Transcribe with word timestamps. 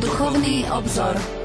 Duchovný 0.00 0.70
obzor. 0.70 1.39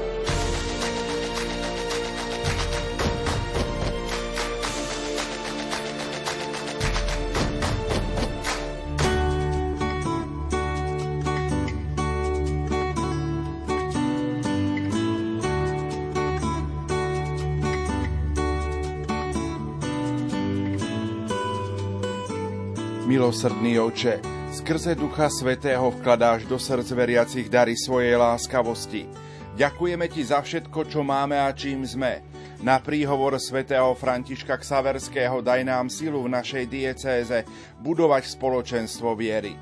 Milosrdný 23.26 23.82
oče, 23.82 24.22
skrze 24.54 24.94
Ducha 24.94 25.26
Svetého 25.26 25.90
vkladáš 25.90 26.46
do 26.46 26.62
srdc 26.62 26.94
veriacich 26.94 27.50
dary 27.50 27.74
svojej 27.74 28.14
láskavosti. 28.14 29.02
Ďakujeme 29.58 30.06
Ti 30.06 30.22
za 30.30 30.38
všetko, 30.38 30.86
čo 30.86 31.02
máme 31.02 31.34
a 31.34 31.50
čím 31.50 31.82
sme. 31.82 32.22
Na 32.62 32.78
príhovor 32.78 33.34
svätého 33.42 33.98
Františka 33.98 34.54
Ksaverského 34.54 35.42
daj 35.42 35.66
nám 35.66 35.90
silu 35.90 36.22
v 36.22 36.38
našej 36.38 36.70
diecéze 36.70 37.42
budovať 37.82 38.30
spoločenstvo 38.30 39.18
viery. 39.18 39.58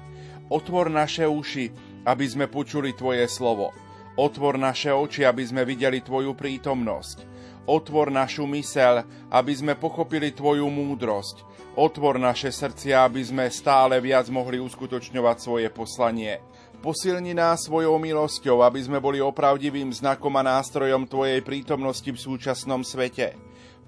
Otvor 0.52 0.92
naše 0.92 1.24
uši, 1.24 1.72
aby 2.04 2.26
sme 2.28 2.52
počuli 2.52 2.92
Tvoje 2.92 3.24
slovo. 3.32 3.72
Otvor 4.20 4.60
naše 4.60 4.92
oči, 4.92 5.24
aby 5.24 5.40
sme 5.40 5.64
videli 5.64 6.04
Tvoju 6.04 6.36
prítomnosť. 6.36 7.32
Otvor 7.64 8.12
našu 8.12 8.44
mysel, 8.44 9.08
aby 9.32 9.56
sme 9.56 9.72
pochopili 9.72 10.36
Tvoju 10.36 10.68
múdrosť 10.68 11.53
Otvor 11.74 12.22
naše 12.22 12.54
srdcia, 12.54 13.02
aby 13.02 13.18
sme 13.18 13.50
stále 13.50 13.98
viac 13.98 14.30
mohli 14.30 14.62
uskutočňovať 14.62 15.36
svoje 15.42 15.66
poslanie. 15.74 16.38
Posilni 16.78 17.34
nás 17.34 17.66
svojou 17.66 17.98
milosťou, 17.98 18.62
aby 18.62 18.78
sme 18.78 19.02
boli 19.02 19.18
opravdivým 19.18 19.90
znakom 19.90 20.30
a 20.38 20.46
nástrojom 20.46 21.02
Tvojej 21.10 21.42
prítomnosti 21.42 22.06
v 22.06 22.14
súčasnom 22.14 22.86
svete. 22.86 23.34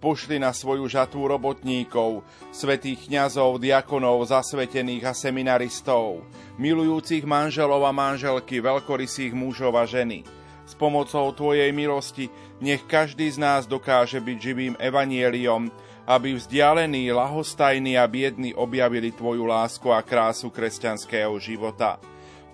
Pošli 0.03 0.43
na 0.43 0.51
svoju 0.51 0.83
žatú 0.91 1.31
robotníkov, 1.31 2.27
svetých 2.51 3.07
kňazov, 3.07 3.63
diakonov, 3.63 4.35
zasvetených 4.35 5.07
a 5.07 5.15
seminaristov, 5.15 6.27
milujúcich 6.59 7.23
manželov 7.23 7.87
a 7.87 7.95
manželky, 7.95 8.59
veľkorysých 8.59 9.31
mužov 9.31 9.79
a 9.79 9.87
ženy. 9.87 10.27
S 10.67 10.75
pomocou 10.75 11.31
Tvojej 11.31 11.71
milosti 11.71 12.35
nech 12.59 12.83
každý 12.91 13.31
z 13.31 13.39
nás 13.39 13.63
dokáže 13.71 14.19
byť 14.19 14.39
živým 14.43 14.75
evanieliom, 14.83 15.71
aby 16.07 16.39
vzdialení, 16.39 17.11
lahostajní 17.11 17.99
a 17.99 18.07
biední 18.07 18.55
objavili 18.55 19.11
Tvoju 19.11 19.43
lásku 19.43 19.91
a 19.91 19.99
krásu 20.01 20.55
kresťanského 20.55 21.35
života. 21.43 21.99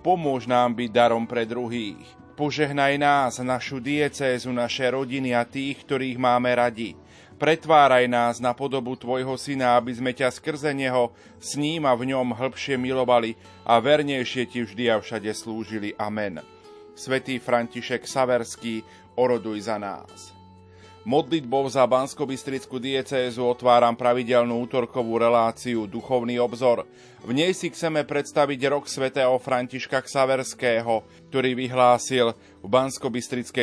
Pomôž 0.00 0.48
nám 0.48 0.72
byť 0.74 0.90
darom 0.90 1.28
pre 1.28 1.44
druhých. 1.44 2.02
Požehnaj 2.32 2.96
nás, 2.96 3.38
našu 3.44 3.78
diecézu, 3.78 4.50
naše 4.50 4.88
rodiny 4.88 5.36
a 5.36 5.44
tých, 5.44 5.84
ktorých 5.84 6.16
máme 6.16 6.48
radi. 6.56 6.96
Pretváraj 7.36 8.08
nás 8.08 8.40
na 8.40 8.56
podobu 8.56 8.96
Tvojho 8.96 9.36
Syna, 9.36 9.76
aby 9.76 9.92
sme 9.92 10.16
ťa 10.16 10.32
skrze 10.32 10.72
Neho 10.72 11.12
s 11.42 11.54
ním 11.60 11.84
a 11.84 11.92
v 11.92 12.14
ňom 12.14 12.32
hĺbšie 12.32 12.80
milovali 12.80 13.36
a 13.68 13.76
vernejšie 13.82 14.48
Ti 14.48 14.64
vždy 14.64 14.84
a 14.88 14.96
všade 14.96 15.30
slúžili. 15.34 15.92
Amen. 16.00 16.40
Svetý 16.96 17.36
František 17.36 18.08
Saverský, 18.08 18.80
oroduj 19.18 19.68
za 19.68 19.76
nás. 19.76 20.41
Modlitbou 21.02 21.66
za 21.66 21.82
bansko 21.82 22.22
diecézu 22.78 23.42
otváram 23.42 23.98
pravidelnú 23.98 24.62
útorkovú 24.62 25.18
reláciu 25.18 25.90
Duchovný 25.90 26.38
obzor. 26.38 26.86
V 27.26 27.34
nej 27.34 27.50
si 27.58 27.74
chceme 27.74 28.06
predstaviť 28.06 28.60
rok 28.70 28.86
svätého 28.86 29.34
Františka 29.42 29.98
Ksaverského, 29.98 31.02
ktorý 31.26 31.58
vyhlásil 31.58 32.38
v 32.62 32.66
bansko 32.70 33.10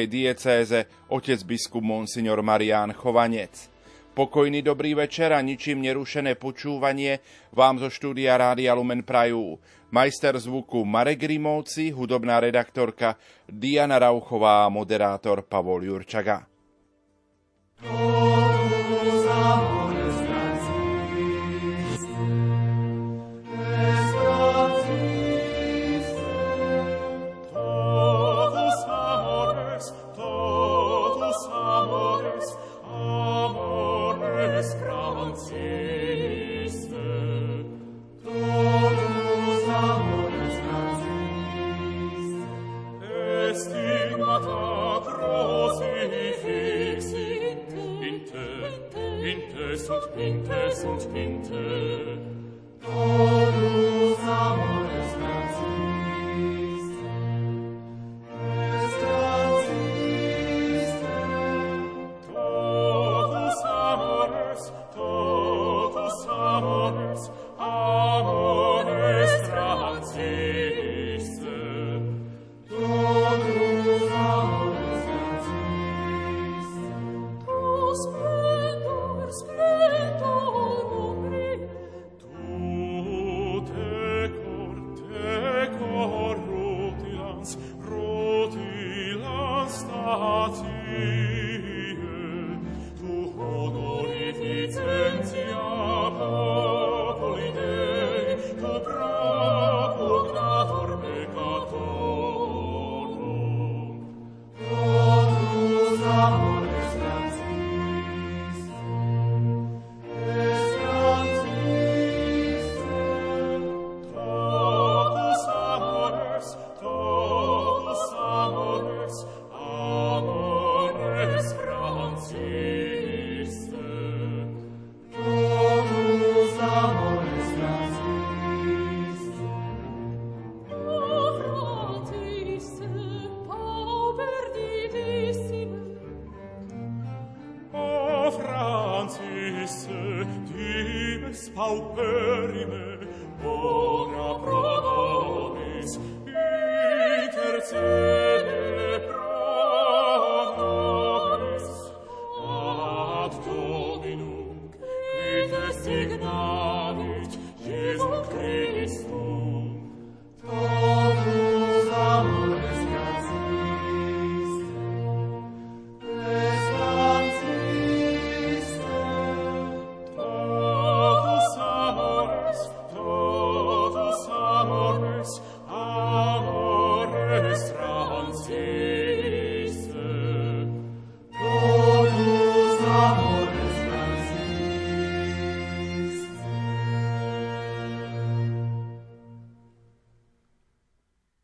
diecéze 0.03 0.83
otec 1.07 1.39
biskup 1.47 1.79
Monsignor 1.79 2.43
Marián 2.43 2.91
Chovanec. 2.91 3.71
Pokojný 4.11 4.59
dobrý 4.59 4.99
večer 4.99 5.31
a 5.31 5.39
ničím 5.39 5.79
nerušené 5.79 6.35
počúvanie 6.35 7.23
vám 7.55 7.79
zo 7.79 7.87
štúdia 7.87 8.35
Rádia 8.35 8.75
Lumen 8.75 8.99
Prajú. 9.07 9.55
Majster 9.95 10.35
zvuku 10.35 10.83
Marek 10.83 11.23
Grimovci, 11.23 11.95
hudobná 11.95 12.43
redaktorka 12.43 13.15
Diana 13.47 13.95
Rauchová 13.95 14.67
a 14.67 14.73
moderátor 14.73 15.47
Pavol 15.47 15.87
Jurčaga. 15.87 16.48
Totus 17.81 18.48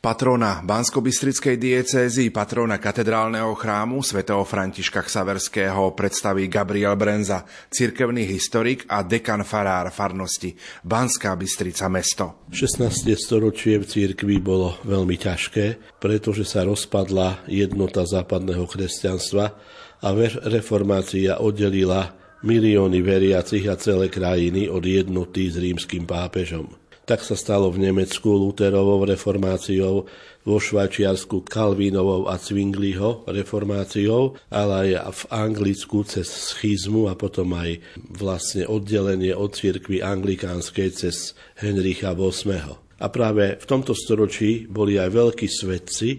patrona 0.05 0.61
Banskobystrickej 0.61 1.57
diecézy, 1.57 2.29
patrona 2.29 2.77
katedrálneho 2.77 3.57
chrámu 3.57 4.05
svätého 4.05 4.45
Františka 4.45 5.01
Xaverského 5.01 5.97
predstaví 5.97 6.45
Gabriel 6.45 6.93
Brenza, 6.93 7.41
cirkevný 7.73 8.21
historik 8.29 8.85
a 8.85 9.01
dekan 9.01 9.41
farár 9.41 9.89
farnosti 9.89 10.53
Banská 10.85 11.33
Bystrica 11.33 11.89
mesto. 11.89 12.45
16. 12.53 13.17
storočie 13.17 13.81
v 13.81 13.89
cirkvi 13.89 14.37
bolo 14.37 14.77
veľmi 14.85 15.17
ťažké, 15.17 15.97
pretože 15.97 16.45
sa 16.45 16.61
rozpadla 16.61 17.41
jednota 17.49 18.05
západného 18.05 18.69
kresťanstva 18.69 19.57
a 20.05 20.07
reformácia 20.45 21.41
oddelila 21.41 22.13
milióny 22.45 23.01
veriacich 23.01 23.65
a 23.65 23.73
celé 23.73 24.13
krajiny 24.13 24.69
od 24.69 24.85
jednoty 24.85 25.49
s 25.49 25.57
rímským 25.57 26.05
pápežom. 26.05 26.84
Tak 27.05 27.21
sa 27.21 27.37
stalo 27.37 27.69
v 27.69 27.85
Nemecku 27.85 28.33
Luterovou 28.33 29.05
reformáciou, 29.05 30.09
vo 30.45 30.61
Švajčiarsku 30.61 31.41
Kalvínovou 31.41 32.29
a 32.29 32.37
Zwingliho 32.37 33.25
reformáciou, 33.25 34.37
ale 34.53 34.97
aj 34.97 35.09
v 35.09 35.21
Anglicku 35.33 36.05
cez 36.05 36.29
schizmu 36.29 37.09
a 37.09 37.17
potom 37.17 37.57
aj 37.57 37.81
vlastne 38.13 38.69
oddelenie 38.69 39.33
od 39.33 39.57
cirkvi 39.57 40.05
anglikánskej 40.05 40.89
cez 40.93 41.33
Henricha 41.57 42.13
VIII. 42.13 42.77
A 43.01 43.07
práve 43.09 43.57
v 43.57 43.65
tomto 43.65 43.97
storočí 43.97 44.69
boli 44.69 45.01
aj 45.01 45.09
veľkí 45.09 45.49
svetci, 45.49 46.09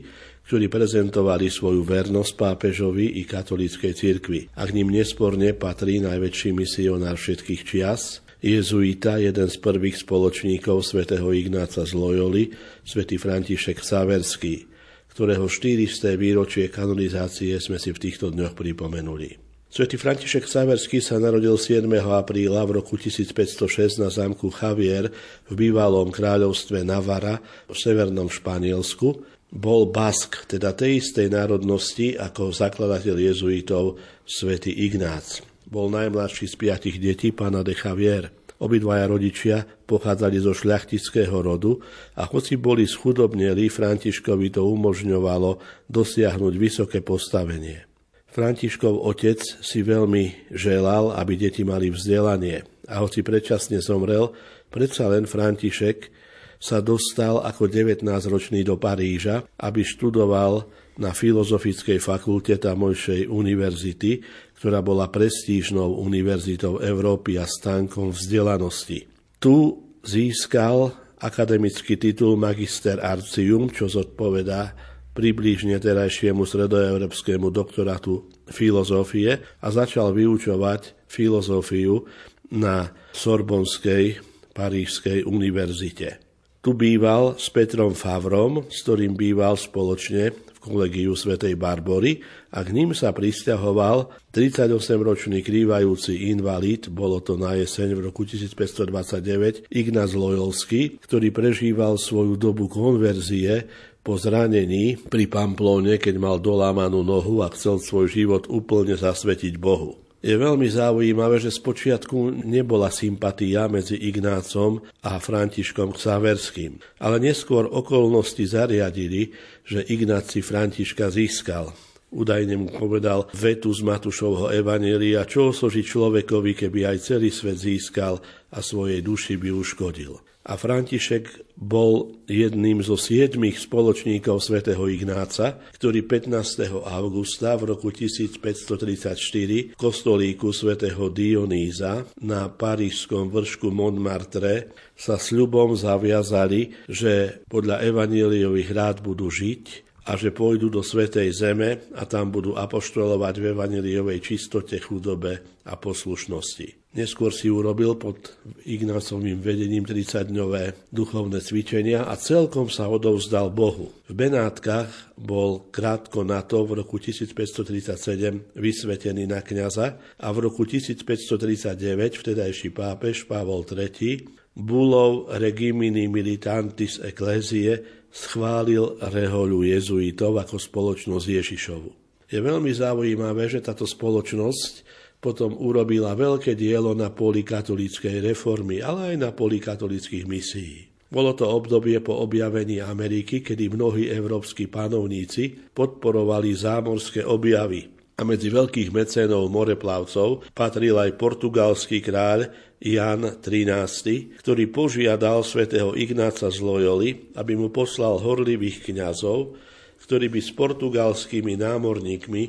ktorí 0.47 0.71
prezentovali 0.71 1.51
svoju 1.51 1.83
vernosť 1.83 2.33
pápežovi 2.39 3.19
i 3.19 3.27
katolíckej 3.27 3.93
cirkvi. 3.95 4.41
A 4.55 4.63
k 4.67 4.75
ním 4.75 4.95
nesporne 4.95 5.51
patrí 5.55 5.99
najväčší 5.99 6.55
misionár 6.55 7.19
všetkých 7.19 7.63
čias, 7.67 8.26
jezuita, 8.45 9.23
jeden 9.23 9.49
z 9.49 9.57
prvých 9.61 10.03
spoločníkov 10.03 10.85
svätého 10.85 11.29
Ignáca 11.33 11.85
z 11.87 11.93
Loyoli, 11.97 12.53
svätý 12.83 13.17
František 13.17 13.81
Saverský, 13.81 14.69
ktorého 15.13 15.49
400. 15.49 16.17
výročie 16.21 16.69
kanonizácie 16.69 17.57
sme 17.57 17.81
si 17.81 17.89
v 17.95 18.03
týchto 18.03 18.29
dňoch 18.35 18.53
pripomenuli. 18.53 19.47
Svetý 19.67 20.01
František 20.01 20.49
Saverský 20.49 21.05
sa 21.05 21.21
narodil 21.21 21.53
7. 21.53 21.85
apríla 22.01 22.65
v 22.65 22.81
roku 22.81 22.97
1506 22.97 24.01
na 24.01 24.09
zámku 24.09 24.49
Javier 24.49 25.13
v 25.49 25.53
bývalom 25.53 26.09
kráľovstve 26.09 26.81
Navara 26.87 27.43
v 27.69 27.77
severnom 27.77 28.31
Španielsku. 28.31 29.21
Bol 29.47 29.89
Bask, 29.95 30.49
teda 30.51 30.75
tej 30.75 30.99
istej 30.99 31.31
národnosti 31.31 32.19
ako 32.19 32.51
zakladateľ 32.51 33.17
jezuitov 33.31 34.01
svätý 34.27 34.75
Ignác. 34.75 35.46
Bol 35.67 35.91
najmladší 35.91 36.47
z 36.47 36.55
piatich 36.55 37.03
detí 37.03 37.35
pána 37.35 37.67
de 37.67 37.75
Javier. 37.75 38.31
Obidvaja 38.63 39.11
rodičia 39.11 39.67
pochádzali 39.67 40.39
zo 40.39 40.55
šľachtického 40.55 41.43
rodu 41.43 41.83
a 42.15 42.25
hoci 42.25 42.55
boli 42.55 42.87
schudobneli, 42.87 43.67
Františkovi 43.67 44.55
to 44.55 44.63
umožňovalo 44.63 45.59
dosiahnuť 45.91 46.55
vysoké 46.55 47.03
postavenie. 47.03 47.83
Františkov 48.31 48.95
otec 48.95 49.43
si 49.43 49.83
veľmi 49.83 50.55
želal, 50.55 51.13
aby 51.19 51.35
deti 51.35 51.67
mali 51.67 51.91
vzdelanie 51.91 52.63
a 52.87 53.03
hoci 53.03 53.27
predčasne 53.27 53.83
zomrel, 53.83 54.31
predsa 54.71 55.11
len 55.11 55.27
František 55.27 56.15
sa 56.57 56.81
dostal 56.81 57.43
ako 57.45 57.69
19-ročný 57.69 58.65
do 58.65 58.81
Paríža, 58.81 59.45
aby 59.61 59.85
študoval 59.85 60.65
na 60.97 61.13
Filozofickej 61.13 62.01
fakulte 62.01 62.57
tamojšej 62.57 63.29
univerzity, 63.29 64.25
ktorá 64.57 64.81
bola 64.81 65.13
prestížnou 65.13 66.01
univerzitou 66.01 66.81
Európy 66.81 67.37
a 67.37 67.45
stánkom 67.45 68.13
vzdelanosti. 68.13 69.05
Tu 69.37 69.57
získal 70.01 70.97
akademický 71.21 71.97
titul 71.97 72.41
Magister 72.41 73.01
Arcium, 73.01 73.69
čo 73.73 73.89
zodpovedá 73.89 74.73
približne 75.17 75.81
terajšiemu 75.81 76.45
stredoeurópskemu 76.45 77.49
doktorátu 77.49 78.29
filozofie 78.53 79.41
a 79.41 79.67
začal 79.73 80.13
vyučovať 80.13 81.09
filozofiu 81.09 82.05
na 82.53 82.93
Sorbonskej 83.17 84.21
Parížskej 84.53 85.25
univerzite. 85.25 86.21
Tu 86.61 86.75
býval 86.77 87.41
s 87.41 87.49
Petrom 87.49 87.97
Favrom, 87.97 88.69
s 88.69 88.85
ktorým 88.85 89.17
býval 89.17 89.57
spoločne 89.57 90.35
kolegiu 90.67 91.15
svätej 91.15 91.55
Barbory 91.55 92.27
a 92.51 92.67
k 92.67 92.75
ním 92.75 92.91
sa 92.91 93.15
pristahoval 93.15 94.11
38-ročný 94.35 95.47
krývajúci 95.47 96.35
invalid, 96.35 96.91
bolo 96.91 97.23
to 97.23 97.39
na 97.39 97.55
jeseň 97.55 97.95
v 97.95 98.11
roku 98.11 98.27
1529, 98.27 99.71
Ignaz 99.71 100.19
Lojolský, 100.19 100.99
ktorý 101.07 101.31
prežíval 101.31 101.95
svoju 101.95 102.35
dobu 102.35 102.67
konverzie 102.67 103.71
po 104.03 104.19
zranení 104.19 104.99
pri 104.99 105.31
Pamplóne, 105.31 105.99
keď 105.99 106.15
mal 106.19 106.37
dolámanú 106.43 107.07
nohu 107.07 107.47
a 107.47 107.51
chcel 107.55 107.79
svoj 107.79 108.07
život 108.11 108.51
úplne 108.51 108.99
zasvetiť 108.99 109.59
Bohu. 109.59 110.06
Je 110.27 110.35
veľmi 110.35 110.67
zaujímavé, 110.67 111.39
že 111.39 111.55
spočiatku 111.55 112.43
nebola 112.43 112.91
sympatia 112.91 113.71
medzi 113.71 113.95
Ignácom 113.95 114.83
a 115.07 115.23
Františkom 115.23 115.95
Xaverským, 115.95 116.83
ale 116.99 117.23
neskôr 117.23 117.71
okolnosti 117.71 118.43
zariadili, 118.43 119.31
že 119.63 119.87
Ignác 119.87 120.35
si 120.35 120.43
Františka 120.43 121.15
získal. 121.15 121.71
Údajne 122.11 122.59
mu 122.59 122.75
povedal 122.75 123.31
vetu 123.39 123.71
z 123.71 123.87
Matúšovho 123.87 124.51
Evanelia, 124.51 125.23
čo 125.31 125.55
osožiť 125.55 125.87
človekovi, 125.87 126.59
keby 126.59 126.91
aj 126.91 127.07
celý 127.07 127.31
svet 127.31 127.63
získal 127.63 128.19
a 128.51 128.59
svojej 128.59 129.07
duši 129.07 129.39
by 129.39 129.55
uškodil 129.55 130.19
a 130.47 130.55
František 130.55 131.59
bol 131.59 132.15
jedným 132.31 132.79
zo 132.79 132.95
siedmých 132.95 133.59
spoločníkov 133.67 134.39
svätého 134.39 134.87
Ignáca, 134.87 135.59
ktorý 135.75 136.07
15. 136.07 136.87
augusta 136.87 137.59
v 137.59 137.75
roku 137.75 137.91
1534 137.91 139.75
v 139.75 139.79
kostolíku 139.79 140.55
svätého 140.55 141.11
Dionýza 141.11 142.07
na 142.23 142.47
parížskom 142.47 143.27
vršku 143.35 143.75
Montmartre 143.75 144.71
sa 144.95 145.19
sľubom 145.19 145.75
zaviazali, 145.75 146.87
že 146.87 147.43
podľa 147.51 147.83
evaníliových 147.83 148.71
rád 148.71 148.97
budú 149.03 149.27
žiť 149.27 149.87
a 150.07 150.15
že 150.15 150.31
pôjdu 150.31 150.71
do 150.71 150.87
Svetej 150.87 151.35
Zeme 151.35 151.91
a 151.99 152.07
tam 152.07 152.31
budú 152.31 152.55
apoštolovať 152.55 153.35
v 153.43 153.45
evaneliovej 153.51 154.23
čistote, 154.23 154.79
chudobe 154.79 155.43
a 155.67 155.75
poslušnosti. 155.75 156.86
Neskôr 156.97 157.29
si 157.29 157.53
urobil 157.53 158.01
pod 158.01 158.41
Ignácovým 158.65 159.45
vedením 159.45 159.85
30-dňové 159.85 160.89
duchovné 160.89 161.45
cvičenia 161.45 162.09
a 162.09 162.17
celkom 162.17 162.73
sa 162.73 162.89
odovzdal 162.89 163.53
Bohu. 163.53 163.93
V 164.09 164.17
Benátkach 164.17 165.13
bol 165.21 165.69
krátko 165.69 166.25
na 166.25 166.41
to 166.41 166.65
v 166.65 166.81
roku 166.81 166.97
1537 166.97 168.57
vysvetený 168.57 169.29
na 169.29 169.45
kňaza 169.45 170.01
a 170.17 170.29
v 170.33 170.39
roku 170.49 170.65
1539 170.65 171.77
vtedajší 172.17 172.73
pápež 172.73 173.29
Pavol 173.29 173.69
III 173.69 174.25
bulov 174.57 175.29
regimini 175.37 176.09
militantis 176.09 176.97
ecclesiae 177.05 178.09
schválil 178.09 178.97
rehoľu 179.05 179.69
jezuitov 179.69 180.41
ako 180.41 180.57
spoločnosť 180.57 181.27
Ježišovu. 181.29 181.91
Je 182.27 182.41
veľmi 182.43 182.73
zaujímavé, 182.73 183.53
že 183.53 183.63
táto 183.63 183.85
spoločnosť 183.87 184.86
potom 185.19 185.57
urobila 185.57 186.13
veľké 186.15 186.55
dielo 186.55 186.93
na 186.93 187.11
poli 187.11 187.43
katolíckej 187.43 188.23
reformy, 188.23 188.85
ale 188.85 189.15
aj 189.15 189.17
na 189.17 189.31
poli 189.33 189.59
katolíckých 189.59 190.25
misií. 190.29 190.87
Bolo 191.07 191.39
to 191.39 191.47
obdobie 191.47 192.03
po 192.03 192.19
objavení 192.19 192.83
Ameriky, 192.83 193.41
kedy 193.41 193.71
mnohí 193.71 194.11
európsky 194.11 194.67
panovníci 194.67 195.71
podporovali 195.71 196.51
zámorské 196.51 197.23
objavy 197.23 197.97
a 198.17 198.25
medzi 198.25 198.49
veľkých 198.49 198.91
mecénov 198.97 199.53
moreplavcov 199.53 200.51
patril 200.57 200.97
aj 200.97 201.21
portugalský 201.21 202.01
kráľ 202.01 202.49
Jan 202.81 203.41
XIII, 203.41 204.41
ktorý 204.41 204.65
požiadal 204.73 205.45
svätého 205.45 205.93
Ignáca 205.97 206.49
z 206.49 206.59
Loyoli, 206.61 207.33
aby 207.37 207.57
mu 207.57 207.69
poslal 207.69 208.21
horlivých 208.21 208.89
kňazov, 208.89 209.57
ktorí 210.01 210.33
by 210.33 210.41
s 210.41 210.51
portugalskými 210.53 211.61
námorníkmi 211.61 212.43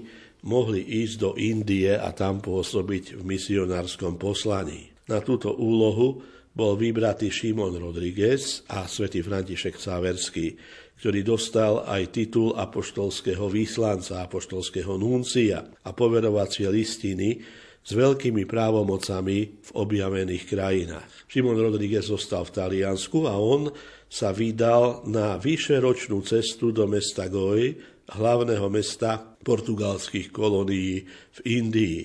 mohli 0.47 0.79
ísť 1.03 1.15
do 1.19 1.31
Indie 1.35 1.91
a 1.91 2.15
tam 2.15 2.39
pôsobiť 2.39 3.19
v 3.19 3.21
misionárskom 3.27 4.15
poslaní. 4.15 4.87
Na 5.11 5.19
túto 5.19 5.51
úlohu 5.51 6.23
bol 6.55 6.79
vybratý 6.79 7.27
Šimon 7.27 7.75
Rodriguez 7.75 8.63
a 8.71 8.87
svätý 8.87 9.19
František 9.19 9.75
Saverský, 9.75 10.55
ktorý 10.97 11.21
dostal 11.21 11.85
aj 11.85 12.15
titul 12.15 12.55
apoštolského 12.57 13.45
výslanca, 13.51 14.25
apoštolského 14.25 14.97
nuncia 14.97 15.61
a 15.85 15.89
poverovacie 15.93 16.65
listiny, 16.71 17.43
s 17.87 17.95
veľkými 17.95 18.43
právomocami 18.43 19.63
v 19.63 19.69
objavených 19.71 20.43
krajinách. 20.43 21.11
Šimon 21.31 21.55
Rodríguez 21.55 22.11
zostal 22.11 22.43
v 22.43 22.51
Taliansku 22.59 23.23
a 23.23 23.39
on 23.39 23.71
sa 24.11 24.35
vydal 24.35 25.07
na 25.07 25.39
vyšeročnú 25.39 26.19
cestu 26.27 26.75
do 26.75 26.83
mesta 26.83 27.31
Goj, 27.31 27.79
hlavného 28.15 28.67
mesta 28.71 29.19
portugalských 29.43 30.31
kolónií 30.31 31.03
v 31.07 31.39
Indii. 31.43 31.99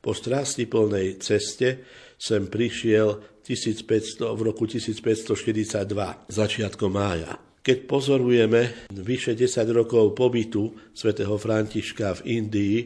Po 0.00 0.14
plnej 0.14 1.18
ceste 1.18 1.82
sem 2.16 2.46
prišiel 2.46 3.40
1500, 3.42 4.22
v 4.22 4.40
roku 4.42 4.64
1542, 4.66 6.30
začiatkom 6.30 6.90
mája. 6.90 7.38
Keď 7.66 7.78
pozorujeme 7.90 8.86
vyše 8.94 9.34
10 9.34 9.66
rokov 9.74 10.14
pobytu 10.14 10.70
svätého 10.94 11.34
Františka 11.34 12.22
v 12.22 12.38
Indii 12.38 12.78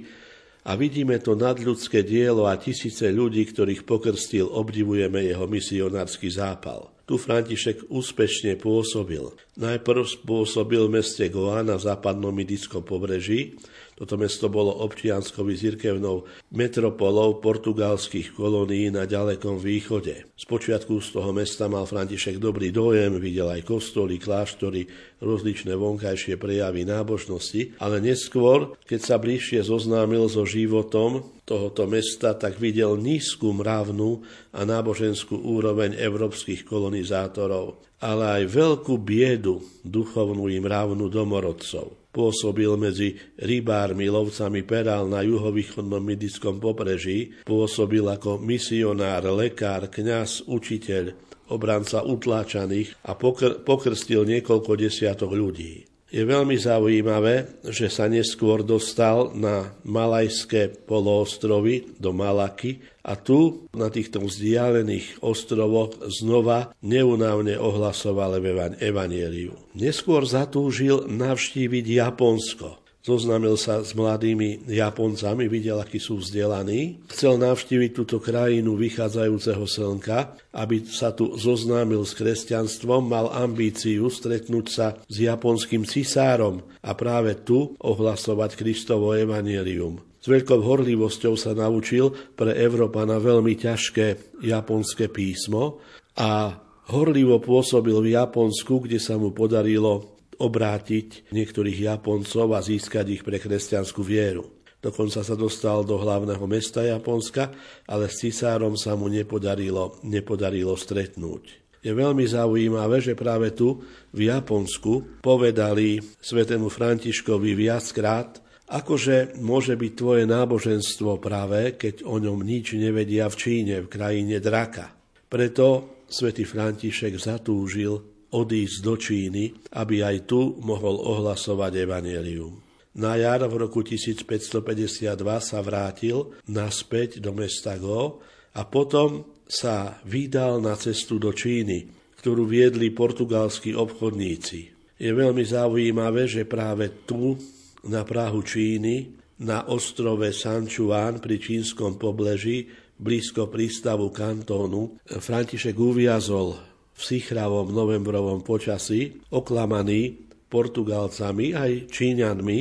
a 0.65 0.73
vidíme 0.77 1.21
to 1.21 1.37
nadľudské 1.37 2.01
dielo 2.01 2.49
a 2.49 2.57
tisíce 2.57 3.13
ľudí, 3.13 3.45
ktorých 3.45 3.85
pokrstil, 3.85 4.49
obdivujeme 4.49 5.21
jeho 5.25 5.45
misionársky 5.45 6.33
zápal. 6.33 6.89
Tu 7.11 7.19
František 7.19 7.91
úspešne 7.91 8.55
pôsobil. 8.55 9.35
Najprv 9.59 10.23
pôsobil 10.23 10.87
v 10.87 11.03
meste 11.03 11.27
Goa 11.27 11.59
na 11.67 11.75
západnom 11.75 12.31
indickom 12.31 12.87
pobreží, 12.87 13.59
toto 13.99 14.15
mesto 14.15 14.47
bolo 14.47 14.71
občianskou 14.87 15.45
zirkevnou 15.51 16.25
metropolou 16.55 17.43
portugalských 17.43 18.33
kolónií 18.33 18.95
na 18.95 19.11
ďalekom 19.11 19.59
východe. 19.59 20.25
Spočiatku 20.39 21.03
z 21.03 21.19
toho 21.19 21.35
mesta 21.35 21.67
mal 21.67 21.83
František 21.83 22.39
dobrý 22.39 22.71
dojem, 22.71 23.19
videl 23.19 23.51
aj 23.53 23.67
kostoly, 23.67 24.23
kláštory, 24.23 24.87
rozličné 25.19 25.75
vonkajšie 25.75 26.39
prejavy 26.39 26.87
nábožnosti, 26.87 27.75
ale 27.83 27.99
neskôr, 27.99 28.79
keď 28.87 29.01
sa 29.03 29.17
bližšie 29.19 29.67
zoznámil 29.67 30.31
so 30.31 30.47
životom 30.47 31.27
tohoto 31.51 31.91
mesta, 31.91 32.39
tak 32.39 32.63
videl 32.63 32.95
nízku 32.95 33.51
mravnú 33.51 34.23
a 34.55 34.63
náboženskú 34.63 35.35
úroveň 35.35 35.99
európskych 35.99 36.63
kolonizátorov, 36.63 37.83
ale 37.99 38.39
aj 38.39 38.43
veľkú 38.55 38.95
biedu 39.03 39.59
duchovnú 39.83 40.47
i 40.47 40.63
mravnú 40.63 41.11
domorodcov. 41.11 41.99
Pôsobil 42.11 42.71
medzi 42.75 43.19
rybármi, 43.39 44.11
lovcami 44.11 44.67
perál 44.67 45.07
na 45.07 45.23
juhovýchodnom 45.23 46.03
midickom 46.03 46.59
pobreží. 46.59 47.39
Pôsobil 47.47 48.03
ako 48.03 48.43
misionár, 48.43 49.31
lekár, 49.31 49.87
kňaz, 49.87 50.51
učiteľ, 50.51 51.15
obranca 51.55 52.03
utláčaných 52.03 52.99
a 53.07 53.15
pokr- 53.15 53.63
pokrstil 53.63 54.27
niekoľko 54.27 54.75
desiatok 54.75 55.31
ľudí. 55.35 55.90
Je 56.11 56.27
veľmi 56.27 56.59
zaujímavé, 56.59 57.63
že 57.71 57.87
sa 57.87 58.11
neskôr 58.11 58.67
dostal 58.67 59.31
na 59.31 59.71
Malajské 59.87 60.75
poloostrovy 60.83 61.87
do 62.03 62.11
Malaky 62.11 62.83
a 63.07 63.15
tu, 63.15 63.71
na 63.71 63.87
týchto 63.95 64.19
vzdialených 64.19 65.23
ostrovoch, 65.23 65.95
znova 66.11 66.75
neunávne 66.83 67.55
ohlasoval 67.63 68.43
evanieliu. 68.83 69.55
Neskôr 69.79 70.27
zatúžil 70.27 71.07
navštíviť 71.07 71.85
Japonsko. 72.03 72.80
Zoznámil 73.01 73.57
sa 73.57 73.81
s 73.81 73.97
mladými 73.97 74.69
Japoncami, 74.69 75.49
videl, 75.49 75.81
akí 75.81 75.97
sú 75.97 76.21
vzdelaní. 76.21 77.01
Chcel 77.09 77.41
navštíviť 77.41 77.91
túto 77.97 78.21
krajinu 78.21 78.77
vychádzajúceho 78.77 79.65
slnka, 79.65 80.37
aby 80.53 80.85
sa 80.85 81.09
tu 81.17 81.33
zoznámil 81.33 82.05
s 82.05 82.13
kresťanstvom, 82.13 83.09
mal 83.09 83.33
ambíciu 83.33 84.13
stretnúť 84.13 84.67
sa 84.69 85.01
s 85.09 85.17
japonským 85.17 85.89
cisárom 85.89 86.61
a 86.85 86.93
práve 86.93 87.41
tu 87.41 87.73
ohlasovať 87.81 88.61
Kristovo 88.61 89.17
evanelium. 89.17 89.97
S 90.21 90.29
veľkou 90.29 90.61
horlivosťou 90.61 91.33
sa 91.41 91.57
naučil 91.57 92.13
pre 92.37 92.53
Európana 92.53 93.17
veľmi 93.17 93.57
ťažké 93.57 94.37
japonské 94.45 95.09
písmo 95.09 95.81
a 96.21 96.53
horlivo 96.93 97.41
pôsobil 97.41 97.97
v 97.97 98.13
Japonsku, 98.13 98.85
kde 98.85 99.01
sa 99.01 99.17
mu 99.17 99.33
podarilo 99.33 100.20
obrátiť 100.41 101.29
niektorých 101.31 101.93
Japoncov 101.93 102.57
a 102.57 102.65
získať 102.65 103.21
ich 103.21 103.23
pre 103.23 103.37
kresťanskú 103.37 104.01
vieru. 104.01 104.49
Dokonca 104.81 105.21
sa 105.21 105.37
dostal 105.37 105.85
do 105.85 106.01
hlavného 106.01 106.41
mesta 106.49 106.81
Japonska, 106.81 107.53
ale 107.85 108.09
s 108.09 108.25
cisárom 108.25 108.81
sa 108.81 108.97
mu 108.97 109.13
nepodarilo, 109.13 110.01
nepodarilo 110.09 110.73
stretnúť. 110.73 111.61
Je 111.85 111.93
veľmi 111.93 112.25
zaujímavé, 112.25 113.01
že 113.01 113.17
práve 113.17 113.53
tu 113.53 113.85
v 114.13 114.29
Japonsku 114.29 115.21
povedali 115.21 116.01
svetému 116.01 116.73
Františkovi 116.73 117.57
viackrát, 117.57 118.41
akože 118.69 119.41
môže 119.41 119.77
byť 119.77 119.93
tvoje 119.97 120.25
náboženstvo 120.29 121.17
práve, 121.21 121.77
keď 121.77 122.05
o 122.05 122.21
ňom 122.21 122.41
nič 122.41 122.77
nevedia 122.77 123.29
v 123.29 123.37
Číne, 123.37 123.75
v 123.85 123.89
krajine 123.89 124.41
draka. 124.41 124.93
Preto 125.29 126.01
svätý 126.09 126.45
František 126.45 127.17
zatúžil 127.17 128.10
odísť 128.31 128.77
do 128.83 128.95
Číny, 128.97 129.55
aby 129.75 130.03
aj 130.07 130.31
tu 130.31 130.59
mohol 130.63 130.99
ohlasovať 130.99 131.73
evanelium. 131.87 132.71
Na 132.99 133.15
jar 133.15 133.47
v 133.47 133.55
roku 133.67 133.87
1552 133.87 135.15
sa 135.39 135.59
vrátil 135.63 136.35
naspäť 136.51 137.23
do 137.23 137.31
mesta 137.31 137.79
Go 137.79 138.19
a 138.51 138.67
potom 138.67 139.23
sa 139.47 140.03
vydal 140.03 140.59
na 140.59 140.75
cestu 140.75 141.23
do 141.23 141.31
Číny, 141.31 141.87
ktorú 142.19 142.47
viedli 142.51 142.91
portugalskí 142.91 143.79
obchodníci. 143.79 144.59
Je 145.01 145.11
veľmi 145.11 145.43
zaujímavé, 145.47 146.27
že 146.27 146.45
práve 146.45 147.07
tu, 147.07 147.39
na 147.87 148.05
Prahu 148.05 148.45
Číny, 148.45 149.17
na 149.41 149.65
ostrove 149.71 150.29
San 150.37 150.69
Chuan 150.69 151.23
pri 151.23 151.41
čínskom 151.41 151.97
pobleží, 151.97 152.69
blízko 153.01 153.49
prístavu 153.49 154.13
Kantónu, 154.13 155.01
František 155.09 155.73
uviazol 155.73 156.70
v 157.01 157.03
sichravom 157.17 157.73
novembrovom 157.73 158.45
počasí, 158.45 159.25
oklamaný 159.33 160.21
Portugalcami 160.53 161.57
aj 161.57 161.89
Číňanmi, 161.89 162.59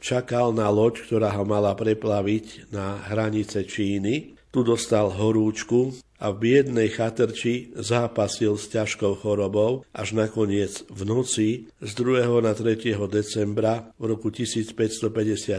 čakal 0.00 0.56
na 0.56 0.72
loď, 0.72 1.04
ktorá 1.04 1.36
ho 1.36 1.44
mala 1.44 1.76
preplaviť 1.76 2.72
na 2.72 3.04
hranice 3.12 3.68
Číny. 3.68 4.32
Tu 4.48 4.60
dostal 4.64 5.12
horúčku 5.12 5.92
a 6.22 6.30
v 6.30 6.36
biednej 6.38 6.86
chatrči 6.92 7.74
zápasil 7.74 8.54
s 8.54 8.70
ťažkou 8.70 9.18
chorobou, 9.18 9.82
až 9.90 10.14
nakoniec 10.14 10.86
v 10.86 11.00
noci 11.02 11.48
z 11.82 11.90
2. 11.98 12.30
na 12.44 12.54
3. 12.54 12.94
decembra 13.10 13.90
v 13.98 14.14
roku 14.14 14.30
1554 14.30 15.58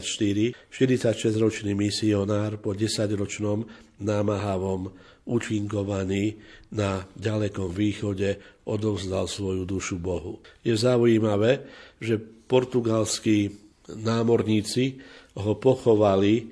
46-ročný 0.72 1.74
misionár 1.76 2.62
po 2.64 2.72
10-ročnom 2.72 3.68
námahavom 4.00 4.94
učinkovaní 5.24 6.36
na 6.76 7.08
ďalekom 7.16 7.72
východe 7.72 8.40
odovzdal 8.68 9.28
svoju 9.28 9.64
dušu 9.64 10.00
Bohu. 10.00 10.44
Je 10.64 10.76
zaujímavé, 10.76 11.64
že 12.00 12.20
portugalskí 12.20 13.56
námorníci 13.88 15.00
ho 15.40 15.56
pochovali 15.56 16.52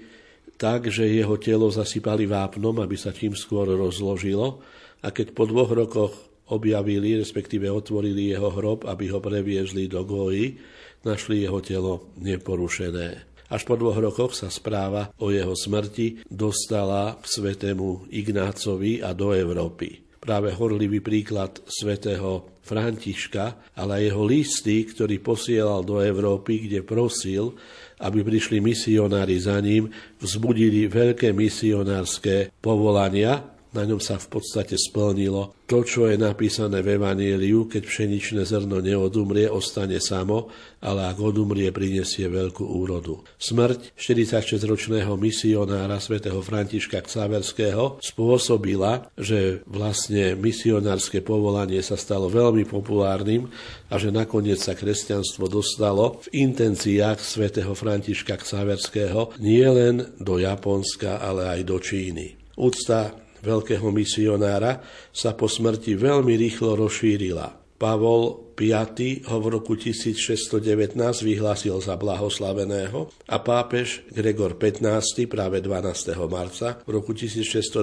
tak, 0.62 0.94
že 0.94 1.10
jeho 1.10 1.42
telo 1.42 1.74
zasypali 1.74 2.30
vápnom, 2.30 2.78
aby 2.86 2.94
sa 2.94 3.10
čím 3.10 3.34
skôr 3.34 3.66
rozložilo. 3.66 4.62
A 5.02 5.10
keď 5.10 5.34
po 5.34 5.50
dvoch 5.50 5.74
rokoch 5.74 6.14
objavili, 6.54 7.18
respektíve 7.18 7.66
otvorili 7.72 8.36
jeho 8.36 8.54
hrob, 8.54 8.86
aby 8.86 9.10
ho 9.10 9.18
previezli 9.24 9.90
do 9.90 10.06
Goji, 10.06 10.60
našli 11.02 11.48
jeho 11.48 11.64
telo 11.66 12.14
neporušené. 12.22 13.31
Až 13.52 13.68
po 13.68 13.76
dvoch 13.76 14.00
rokoch 14.00 14.32
sa 14.32 14.48
správa 14.48 15.12
o 15.20 15.28
jeho 15.28 15.52
smrti 15.52 16.24
dostala 16.32 17.20
k 17.20 17.26
svetému 17.28 18.08
Ignácovi 18.08 19.04
a 19.04 19.12
do 19.12 19.36
Európy. 19.36 20.00
Práve 20.24 20.56
horlivý 20.56 21.04
príklad 21.04 21.60
svätého 21.68 22.48
Františka, 22.64 23.74
ale 23.76 24.08
jeho 24.08 24.24
listy, 24.24 24.88
ktorý 24.88 25.20
posielal 25.20 25.84
do 25.84 26.00
Európy, 26.00 26.70
kde 26.70 26.86
prosil, 26.86 27.58
aby 28.00 28.24
prišli 28.24 28.64
misionári 28.64 29.36
za 29.42 29.60
ním, 29.60 29.92
vzbudili 30.24 30.88
veľké 30.88 31.36
misionárske 31.36 32.56
povolania. 32.64 33.44
Na 33.72 33.88
ňom 33.88 34.04
sa 34.04 34.20
v 34.20 34.28
podstate 34.28 34.76
splnilo 34.76 35.56
to, 35.64 35.88
čo 35.88 36.12
je 36.12 36.20
napísané 36.20 36.84
v 36.84 37.00
Evangeliu, 37.00 37.72
keď 37.72 37.88
pšeničné 37.88 38.44
zrno 38.44 38.84
neodumrie, 38.84 39.48
ostane 39.48 40.04
samo, 40.04 40.52
ale 40.84 41.08
ak 41.08 41.16
odumrie, 41.16 41.72
prinesie 41.72 42.28
veľkú 42.28 42.68
úrodu. 42.68 43.24
Smrť 43.40 43.96
46-ročného 43.96 45.16
misionára 45.16 46.04
svätého 46.04 46.44
Františka 46.44 47.00
Ksaverského 47.00 48.04
spôsobila, 48.04 49.08
že 49.16 49.64
vlastne 49.64 50.36
misionárske 50.36 51.24
povolanie 51.24 51.80
sa 51.80 51.96
stalo 51.96 52.28
veľmi 52.28 52.68
populárnym 52.68 53.48
a 53.88 53.96
že 53.96 54.12
nakoniec 54.12 54.60
sa 54.60 54.76
kresťanstvo 54.76 55.48
dostalo 55.48 56.20
v 56.28 56.52
intenciách 56.52 57.24
svätého 57.24 57.72
Františka 57.72 58.36
Ksaverského 58.36 59.40
nielen 59.40 60.20
do 60.20 60.36
Japonska, 60.36 61.24
ale 61.24 61.48
aj 61.48 61.62
do 61.64 61.80
Číny. 61.80 62.36
Úcta 62.60 63.21
veľkého 63.42 63.90
misionára, 63.90 64.82
sa 65.12 65.36
po 65.36 65.50
smrti 65.50 65.98
veľmi 65.98 66.38
rýchlo 66.38 66.78
rozšírila. 66.78 67.62
Pavol 67.82 68.54
V 68.54 69.26
ho 69.26 69.38
v 69.42 69.48
roku 69.58 69.74
1619 69.74 70.94
vyhlásil 71.26 71.74
za 71.82 71.98
blahoslaveného 71.98 73.10
a 73.26 73.42
pápež 73.42 74.06
Gregor 74.14 74.54
XV 74.54 75.26
práve 75.26 75.66
12. 75.66 76.14
marca 76.30 76.78
v 76.86 76.90
roku 76.94 77.18
1622 77.18 77.82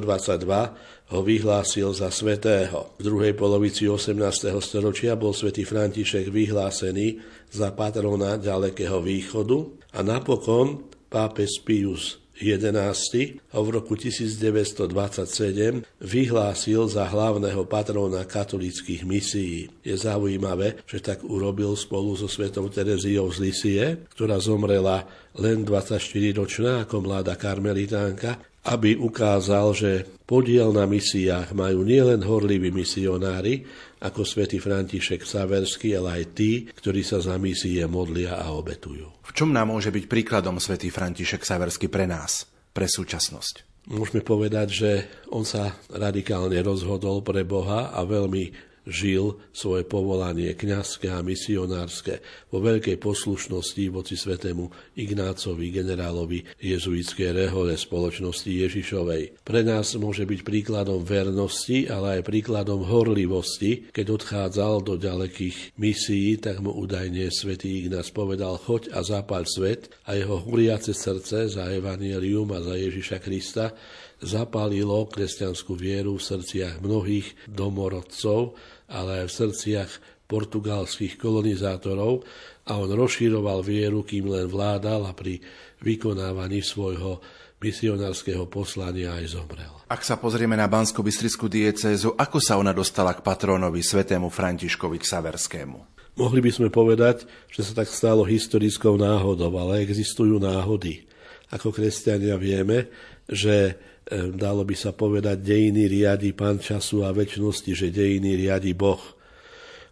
ho 1.11 1.21
vyhlásil 1.27 1.91
za 1.91 2.15
svetého. 2.15 2.95
V 2.95 3.03
druhej 3.03 3.35
polovici 3.35 3.91
18. 3.91 4.55
storočia 4.63 5.19
bol 5.19 5.35
svätý 5.35 5.67
František 5.67 6.31
vyhlásený 6.31 7.19
za 7.51 7.75
patrona 7.75 8.39
ďalekého 8.39 9.03
východu 9.03 9.83
a 9.99 10.07
napokon 10.07 10.95
pápež 11.11 11.59
Pius 11.67 12.28
XI 12.39 13.39
ho 13.55 13.61
v 13.67 13.71
roku 13.75 13.99
1927 13.99 15.83
vyhlásil 15.99 16.87
za 16.87 17.05
hlavného 17.11 17.67
patróna 17.67 18.23
katolických 18.23 19.03
misií. 19.03 19.67
Je 19.83 19.95
zaujímavé, 19.99 20.83
že 20.87 21.03
tak 21.03 21.27
urobil 21.27 21.75
spolu 21.75 22.15
so 22.15 22.31
svetou 22.31 22.71
Tereziou 22.71 23.27
z 23.35 23.39
Lisie, 23.43 23.85
ktorá 24.15 24.39
zomrela 24.39 25.05
len 25.35 25.67
24-ročná 25.67 26.87
ako 26.87 27.03
mladá 27.03 27.35
karmelitánka 27.35 28.39
aby 28.69 29.01
ukázal, 29.01 29.73
že 29.73 30.05
podiel 30.29 30.77
na 30.77 30.85
misiách 30.85 31.57
majú 31.57 31.89
nielen 31.89 32.21
horliví 32.21 32.69
misionári, 32.69 33.65
ako 33.99 34.23
svätý 34.23 34.63
František 34.63 35.27
Saverský, 35.27 35.99
ale 35.99 36.23
aj 36.23 36.25
tí, 36.35 36.67
ktorí 36.71 37.03
sa 37.03 37.19
za 37.19 37.35
misie 37.39 37.83
modlia 37.91 38.39
a 38.39 38.55
obetujú. 38.55 39.23
V 39.23 39.31
čom 39.35 39.51
nám 39.51 39.75
môže 39.75 39.91
byť 39.91 40.05
príkladom 40.07 40.63
svätý 40.63 40.91
František 40.91 41.43
Saverský 41.43 41.91
pre 41.91 42.07
nás, 42.07 42.47
pre 42.71 42.87
súčasnosť? 42.87 43.69
Môžeme 43.89 44.21
povedať, 44.21 44.69
že 44.69 44.91
on 45.33 45.49
sa 45.49 45.73
radikálne 45.89 46.61
rozhodol 46.61 47.25
pre 47.25 47.41
Boha 47.41 47.89
a 47.89 48.05
veľmi 48.05 48.68
žil 48.89 49.37
svoje 49.53 49.85
povolanie 49.85 50.57
kňazské 50.57 51.13
a 51.13 51.21
misionárske 51.21 52.25
vo 52.49 52.65
veľkej 52.65 52.97
poslušnosti 52.97 53.85
voci 53.93 54.17
svetému 54.17 54.97
Ignácovi, 54.97 55.69
generálovi 55.69 56.49
jezuitskej 56.59 57.37
rehole 57.37 57.77
spoločnosti 57.77 58.49
Ježišovej. 58.49 59.45
Pre 59.45 59.61
nás 59.61 59.93
môže 60.01 60.25
byť 60.25 60.41
príkladom 60.41 61.05
vernosti, 61.05 61.85
ale 61.87 62.19
aj 62.19 62.27
príkladom 62.27 62.89
horlivosti. 62.89 63.93
Keď 63.93 64.07
odchádzal 64.09 64.75
do 64.83 64.97
ďalekých 64.97 65.77
misií, 65.77 66.41
tak 66.41 66.65
mu 66.65 66.73
údajne 66.73 67.29
svätý 67.29 67.85
Ignác 67.85 68.09
povedal, 68.11 68.57
choď 68.57 68.97
a 68.97 69.05
zapal 69.05 69.45
svet 69.45 69.93
a 70.09 70.17
jeho 70.17 70.41
huriace 70.41 70.97
srdce 70.97 71.53
za 71.53 71.69
Evangelium 71.69 72.49
a 72.57 72.65
za 72.65 72.75
Ježiša 72.75 73.21
Krista 73.21 73.77
zapálilo 74.19 75.07
kresťanskú 75.07 75.79
vieru 75.79 76.19
v 76.19 76.27
srdciach 76.27 76.83
mnohých 76.83 77.47
domorodcov 77.47 78.59
ale 78.89 79.25
aj 79.25 79.27
v 79.29 79.37
srdciach 79.45 79.91
portugalských 80.29 81.17
kolonizátorov 81.17 82.25
a 82.69 82.77
on 82.77 82.91
rozšíroval 82.93 83.65
vieru, 83.65 84.05
kým 84.05 84.29
len 84.29 84.45
vládal 84.45 85.09
a 85.09 85.17
pri 85.17 85.41
vykonávaní 85.81 86.61
svojho 86.61 87.21
misionárskeho 87.59 88.45
poslania 88.47 89.17
aj 89.19 89.35
zomrel. 89.35 89.73
Ak 89.89 90.05
sa 90.05 90.21
pozrieme 90.21 90.55
na 90.55 90.69
bansko 90.69 91.01
bystrickú 91.01 91.49
diecézu, 91.49 92.13
ako 92.15 92.39
sa 92.39 92.61
ona 92.61 92.77
dostala 92.77 93.17
k 93.17 93.25
patrónovi 93.25 93.81
svetému 93.81 94.29
Františkovi 94.29 95.01
Ksaverskému? 95.01 95.99
Mohli 96.19 96.41
by 96.45 96.51
sme 96.51 96.69
povedať, 96.69 97.25
že 97.49 97.63
sa 97.65 97.73
tak 97.83 97.89
stalo 97.89 98.27
historickou 98.27 98.99
náhodou, 98.99 99.55
ale 99.55 99.87
existujú 99.87 100.43
náhody. 100.43 101.07
Ako 101.49 101.73
kresťania 101.73 102.37
vieme, 102.37 102.93
že 103.31 103.81
dalo 104.11 104.65
by 104.65 104.77
sa 104.77 104.97
povedať, 104.97 105.41
dejiny 105.45 105.85
riadi 105.89 106.33
pán 106.33 106.57
času 106.59 107.05
a 107.05 107.13
väčšnosti, 107.13 107.73
že 107.77 107.93
dejiny 107.93 108.41
riadi 108.41 108.73
Boh. 108.73 109.01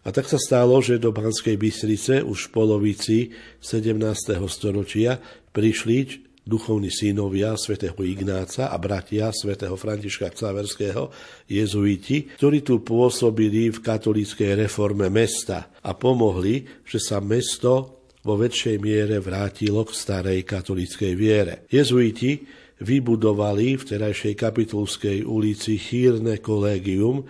A 0.07 0.15
tak 0.15 0.25
sa 0.31 0.39
stalo, 0.39 0.79
že 0.79 1.03
do 1.03 1.11
Banskej 1.11 1.59
Bystrice 1.59 2.23
už 2.23 2.47
v 2.47 2.53
polovici 2.55 3.17
17. 3.59 4.39
storočia 4.47 5.19
prišli 5.51 6.27
duchovní 6.47 6.87
synovia 6.87 7.59
svätého 7.59 7.99
Ignáca 7.99 8.71
a 8.71 8.77
bratia 8.79 9.35
svätého 9.35 9.75
Františka 9.75 10.31
Ksaverského, 10.31 11.11
jezuiti, 11.51 12.31
ktorí 12.39 12.63
tu 12.63 12.79
pôsobili 12.79 13.67
v 13.67 13.83
katolíckej 13.83 14.63
reforme 14.63 15.11
mesta 15.11 15.75
a 15.83 15.91
pomohli, 15.91 16.63
že 16.87 17.03
sa 17.03 17.19
mesto 17.19 17.99
vo 18.23 18.39
väčšej 18.39 18.79
miere 18.79 19.19
vrátilo 19.19 19.83
k 19.83 19.91
starej 19.91 20.47
katolíckej 20.47 21.13
viere. 21.19 21.67
Jezuiti 21.67 22.47
vybudovali 22.81 23.77
v 23.77 23.83
terajšej 23.83 24.33
kapitulskej 24.37 25.25
ulici 25.25 25.81
chýrne 25.81 26.37
kolégium, 26.41 27.25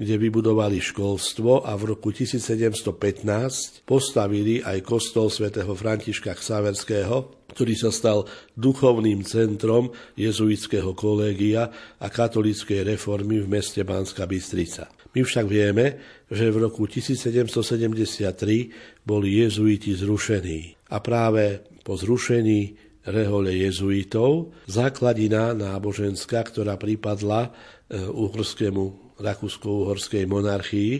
kde 0.00 0.16
vybudovali 0.16 0.80
školstvo 0.80 1.68
a 1.68 1.76
v 1.76 1.92
roku 1.92 2.08
1715 2.08 3.84
postavili 3.84 4.64
aj 4.64 4.80
kostol 4.80 5.28
svätého 5.28 5.76
Františka 5.76 6.32
Ksaverského, 6.32 7.44
ktorý 7.52 7.74
sa 7.76 7.92
stal 7.92 8.24
duchovným 8.56 9.20
centrom 9.28 9.92
jezuitského 10.16 10.96
kolégia 10.96 11.68
a 12.00 12.08
katolíckej 12.08 12.96
reformy 12.96 13.44
v 13.44 13.60
meste 13.60 13.84
Banská 13.84 14.24
Bystrica. 14.24 14.88
My 15.12 15.20
však 15.20 15.46
vieme, 15.50 16.00
že 16.30 16.46
v 16.48 16.64
roku 16.64 16.88
1773 16.88 19.04
boli 19.04 19.42
jezuiti 19.42 19.92
zrušení 19.92 20.88
a 20.88 20.96
práve 21.02 21.60
po 21.84 21.98
zrušení 21.98 22.89
rehole 23.06 23.56
jezuitov, 23.56 24.52
základina 24.68 25.56
náboženská, 25.56 26.44
ktorá 26.44 26.76
pripadla 26.76 27.48
e, 27.48 27.50
uhorskému 27.96 29.16
rakúsko-uhorskej 29.20 30.24
monarchii, 30.24 30.92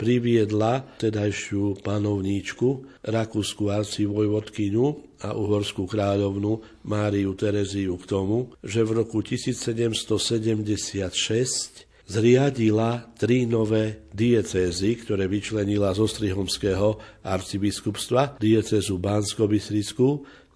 priviedla 0.00 0.96
tedajšiu 0.96 1.84
panovníčku, 1.84 2.68
rakúsku 3.04 3.68
arcivojvodkyňu 3.68 4.86
a 5.20 5.36
uhorskú 5.36 5.84
kráľovnu 5.84 6.80
Máriu 6.88 7.36
Tereziu 7.36 8.00
k 8.00 8.08
tomu, 8.08 8.48
že 8.64 8.80
v 8.80 9.04
roku 9.04 9.20
1776 9.20 11.84
zriadila 12.10 13.06
tri 13.14 13.46
nové 13.46 14.10
diecézy, 14.10 14.98
ktoré 14.98 15.30
vyčlenila 15.30 15.94
z 15.94 16.02
Ostrihomského 16.02 16.98
arcibiskupstva, 17.22 18.42
diecézu 18.42 18.98
bansko 18.98 19.46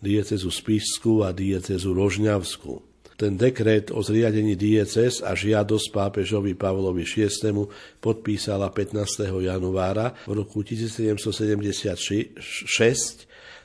diecezu 0.05 0.53
Spišskú 0.53 1.25
a 1.25 1.33
diecezu 1.33 1.97
Rožňavskú. 1.97 2.95
Ten 3.15 3.39
dekret 3.39 3.95
o 3.95 4.03
zriadení 4.03 4.59
dieces 4.59 5.23
a 5.23 5.39
žiadosť 5.39 5.95
pápežovi 5.95 6.59
Pavlovi 6.59 7.07
VI 7.07 7.31
podpísala 8.03 8.75
15. 8.75 9.31
januára 9.39 10.19
v 10.27 10.43
roku 10.43 10.67
1776 10.67 12.37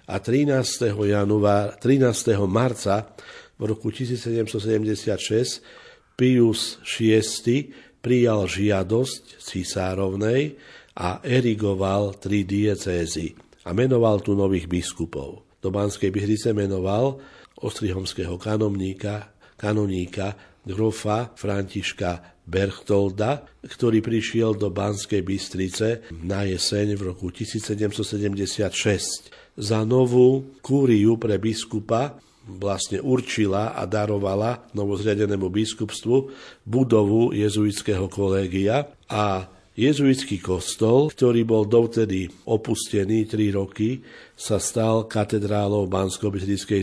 a 0.06 0.16
13. 0.22 0.94
Januára, 0.94 1.74
13. 1.82 2.38
marca 2.46 3.10
v 3.58 3.74
roku 3.74 3.90
1776 3.90 5.66
Pius 6.14 6.78
VI 6.86 7.74
prijal 8.06 8.46
žiadosť 8.46 9.42
cisárovnej 9.42 10.62
a 10.94 11.26
erigoval 11.26 12.22
tri 12.22 12.46
diecézy 12.46 13.34
a 13.66 13.74
menoval 13.74 14.22
tu 14.22 14.38
nových 14.38 14.70
biskupov 14.70 15.49
do 15.60 15.72
Banskej 15.72 16.12
Bystrice 16.12 16.54
menoval 16.56 17.20
ostrihomského 17.60 18.38
kanomníka, 18.40 19.28
kanoníka 19.60 20.36
grofa 20.64 21.36
Františka 21.36 22.40
Berchtolda, 22.50 23.46
ktorý 23.62 24.02
prišiel 24.02 24.58
do 24.58 24.74
Banskej 24.74 25.22
Bystrice 25.22 26.02
na 26.26 26.42
jeseň 26.48 26.98
v 26.98 27.14
roku 27.14 27.30
1776. 27.30 29.30
Za 29.60 29.84
novú 29.86 30.58
kúriu 30.64 31.20
pre 31.20 31.38
biskupa 31.38 32.18
vlastne 32.50 32.98
určila 33.04 33.78
a 33.78 33.86
darovala 33.86 34.66
novozriadenému 34.74 35.54
biskupstvu 35.54 36.18
budovu 36.66 37.30
jezuitského 37.38 38.10
kolégia 38.10 38.90
a 39.06 39.46
Jezuitský 39.80 40.44
kostol, 40.44 41.08
ktorý 41.08 41.48
bol 41.48 41.64
dovtedy 41.64 42.28
opustený 42.52 43.24
3 43.32 43.56
roky, 43.56 44.04
sa 44.36 44.60
stal 44.60 45.08
katedrálou 45.08 45.88
bansko 45.88 46.28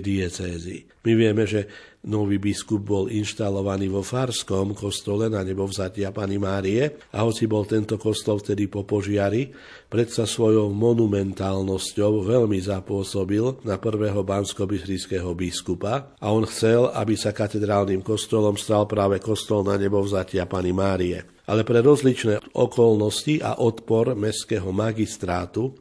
diecézy. 0.00 0.88
My 1.04 1.12
vieme, 1.12 1.44
že 1.44 1.68
nový 2.06 2.38
biskup 2.38 2.86
bol 2.86 3.04
inštalovaný 3.10 3.90
vo 3.90 4.00
Farskom 4.00 4.72
kostole 4.78 5.26
na 5.26 5.42
nebo 5.42 5.66
Pany 5.66 6.38
Márie 6.38 7.02
a 7.10 7.26
hoci 7.26 7.50
bol 7.50 7.66
tento 7.66 7.98
kostol 7.98 8.38
vtedy 8.38 8.70
po 8.70 8.86
požiari, 8.86 9.50
predsa 9.90 10.22
svojou 10.24 10.70
monumentálnosťou 10.70 12.22
veľmi 12.22 12.62
zapôsobil 12.62 13.66
na 13.66 13.76
prvého 13.76 14.22
bansko 14.22 14.64
biskupa 15.34 16.14
a 16.22 16.26
on 16.30 16.46
chcel, 16.46 16.94
aby 16.94 17.18
sa 17.18 17.34
katedrálnym 17.34 18.00
kostolom 18.06 18.54
stal 18.54 18.86
práve 18.86 19.18
kostol 19.18 19.66
na 19.66 19.74
nebo 19.74 19.98
vzatia 19.98 20.46
Pany 20.46 20.70
Márie. 20.70 21.18
Ale 21.46 21.62
pre 21.62 21.82
rozličné 21.82 22.54
okolnosti 22.54 23.38
a 23.42 23.58
odpor 23.62 24.14
mestského 24.18 24.70
magistrátu 24.70 25.74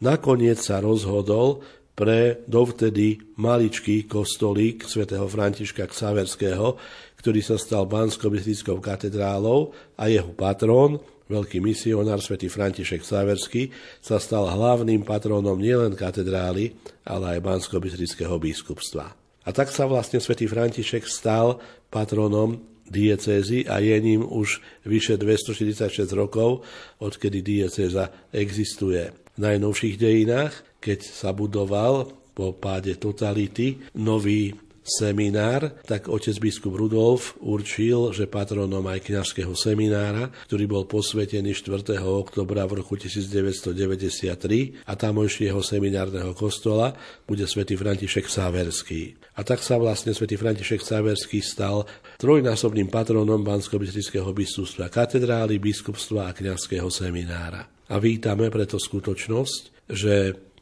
nakoniec 0.00 0.62
sa 0.62 0.78
rozhodol 0.78 1.60
pre 1.98 2.46
dovtedy 2.46 3.18
maličký 3.34 4.06
kostolík 4.06 4.86
svätého 4.86 5.26
Františka 5.26 5.90
Ksaverského, 5.90 6.78
ktorý 7.18 7.42
sa 7.42 7.58
stal 7.58 7.90
bansko 7.90 8.30
katedrálou 8.78 9.74
a 9.98 10.06
jeho 10.06 10.30
patrón, 10.30 11.02
veľký 11.26 11.58
misionár 11.58 12.22
svätý 12.22 12.46
František 12.46 13.02
Ksaverský, 13.02 13.74
sa 13.98 14.22
stal 14.22 14.46
hlavným 14.46 15.02
patrónom 15.02 15.58
nielen 15.58 15.98
katedrály, 15.98 16.78
ale 17.02 17.34
aj 17.34 17.40
bansko 17.42 17.82
biskupstva. 17.82 19.18
A 19.42 19.50
tak 19.50 19.74
sa 19.74 19.90
vlastne 19.90 20.22
svätý 20.22 20.46
František 20.46 21.02
stal 21.02 21.58
patronom 21.90 22.62
diecézy 22.86 23.66
a 23.66 23.82
je 23.82 23.98
ním 23.98 24.22
už 24.22 24.62
vyše 24.86 25.18
246 25.18 26.14
rokov, 26.14 26.62
odkedy 27.02 27.42
diecéza 27.42 28.14
existuje. 28.30 29.27
Najnovších 29.38 29.96
dejinách, 29.96 30.52
keď 30.82 30.98
sa 31.06 31.30
budoval 31.32 32.10
po 32.34 32.54
páde 32.54 32.94
totality 32.98 33.82
nový 33.98 34.54
seminár, 34.88 35.68
tak 35.84 36.08
otec 36.08 36.32
biskup 36.40 36.72
Rudolf 36.72 37.36
určil, 37.44 38.16
že 38.16 38.24
patronom 38.24 38.80
aj 38.88 39.04
kňažského 39.04 39.52
seminára, 39.52 40.32
ktorý 40.48 40.64
bol 40.64 40.84
posvetený 40.88 41.52
4. 41.52 42.00
oktobra 42.00 42.64
v 42.64 42.80
roku 42.80 42.96
1993 42.96 44.88
a 44.88 44.92
tamojšieho 44.96 45.60
seminárneho 45.60 46.32
kostola 46.32 46.96
bude 47.28 47.44
svätý 47.44 47.76
František 47.76 48.24
Sáverský. 48.24 49.20
A 49.36 49.44
tak 49.44 49.60
sa 49.60 49.76
vlastne 49.76 50.16
svätý 50.16 50.40
František 50.40 50.80
Sáverský 50.80 51.44
stal 51.44 51.84
trojnásobným 52.16 52.88
patronom 52.88 53.44
Bansko-Bystrického 53.44 54.32
biskupstva 54.32 54.88
katedrály, 54.88 55.60
biskupstva 55.60 56.32
a 56.32 56.34
kňazského 56.34 56.88
seminára. 56.88 57.77
A 57.88 57.96
vítame 57.96 58.52
preto 58.52 58.76
skutočnosť, 58.76 59.88
že 59.88 60.14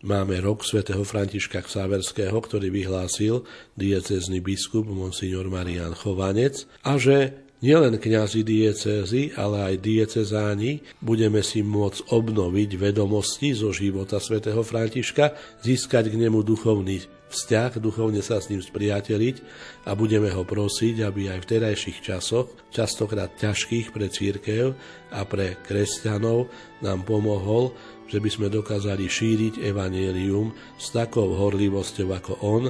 Máme 0.06 0.38
rok 0.44 0.62
svätého 0.62 1.02
Františka 1.02 1.64
Ksáverského, 1.64 2.36
ktorý 2.36 2.68
vyhlásil 2.68 3.48
diecezny 3.74 4.44
biskup 4.44 4.84
monsignor 4.84 5.48
Marian 5.48 5.96
Chovanec 5.96 6.68
a 6.84 6.94
že 6.94 7.32
nielen 7.64 7.96
kňazi 7.96 8.44
diecézy, 8.44 9.32
ale 9.34 9.72
aj 9.72 9.74
diecezáni 9.80 10.84
budeme 11.00 11.40
si 11.40 11.64
môcť 11.64 12.12
obnoviť 12.12 12.70
vedomosti 12.76 13.56
zo 13.56 13.72
života 13.72 14.20
svätého 14.20 14.60
Františka, 14.60 15.32
získať 15.64 16.12
k 16.12 16.20
nemu 16.20 16.44
duchovný 16.44 17.15
vzťah, 17.28 17.82
duchovne 17.82 18.22
sa 18.22 18.38
s 18.38 18.48
ním 18.48 18.62
spriateliť 18.62 19.42
a 19.86 19.94
budeme 19.98 20.30
ho 20.30 20.42
prosiť, 20.46 21.02
aby 21.02 21.32
aj 21.32 21.38
v 21.42 21.48
terajších 21.56 21.98
časoch, 22.02 22.50
častokrát 22.70 23.34
ťažkých 23.36 23.90
pre 23.90 24.06
církev 24.06 24.74
a 25.10 25.20
pre 25.26 25.58
kresťanov, 25.66 26.48
nám 26.82 27.02
pomohol 27.02 27.74
že 28.06 28.22
by 28.22 28.30
sme 28.30 28.46
dokázali 28.46 29.10
šíriť 29.10 29.66
evanielium 29.66 30.54
s 30.78 30.94
takou 30.94 31.34
horlivosťou 31.34 32.08
ako 32.14 32.32
on 32.42 32.64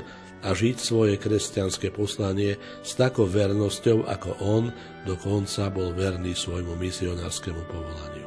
a 0.45 0.49
žiť 0.53 0.77
svoje 0.81 1.15
kresťanské 1.21 1.93
poslanie 1.93 2.57
s 2.81 2.97
takou 2.97 3.29
vernosťou 3.29 4.05
ako 4.09 4.31
on 4.41 4.65
dokonca 5.05 5.69
bol 5.73 5.93
verný 5.93 6.33
svojmu 6.37 6.77
misionárskému 6.77 7.63
povolaniu. 7.69 8.26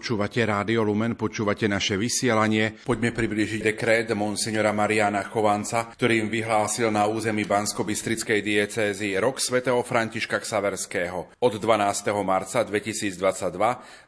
Počúvate 0.00 0.40
Rádio 0.48 0.80
Lumen, 0.80 1.12
počúvate 1.12 1.68
naše 1.68 2.00
vysielanie. 2.00 2.72
Poďme 2.88 3.12
približiť 3.12 3.60
dekret 3.60 4.08
monsignora 4.16 4.72
Mariana 4.72 5.20
Chovanca, 5.28 5.92
ktorým 5.92 6.32
vyhlásil 6.32 6.88
na 6.88 7.04
území 7.04 7.44
Bansko-Bystrickej 7.44 8.40
diecézy 8.40 9.20
rok 9.20 9.36
svätého 9.36 9.76
Františka 9.84 10.40
Ksaverského 10.40 11.36
od 11.36 11.52
12. 11.52 12.16
marca 12.24 12.64
2022 12.64 13.12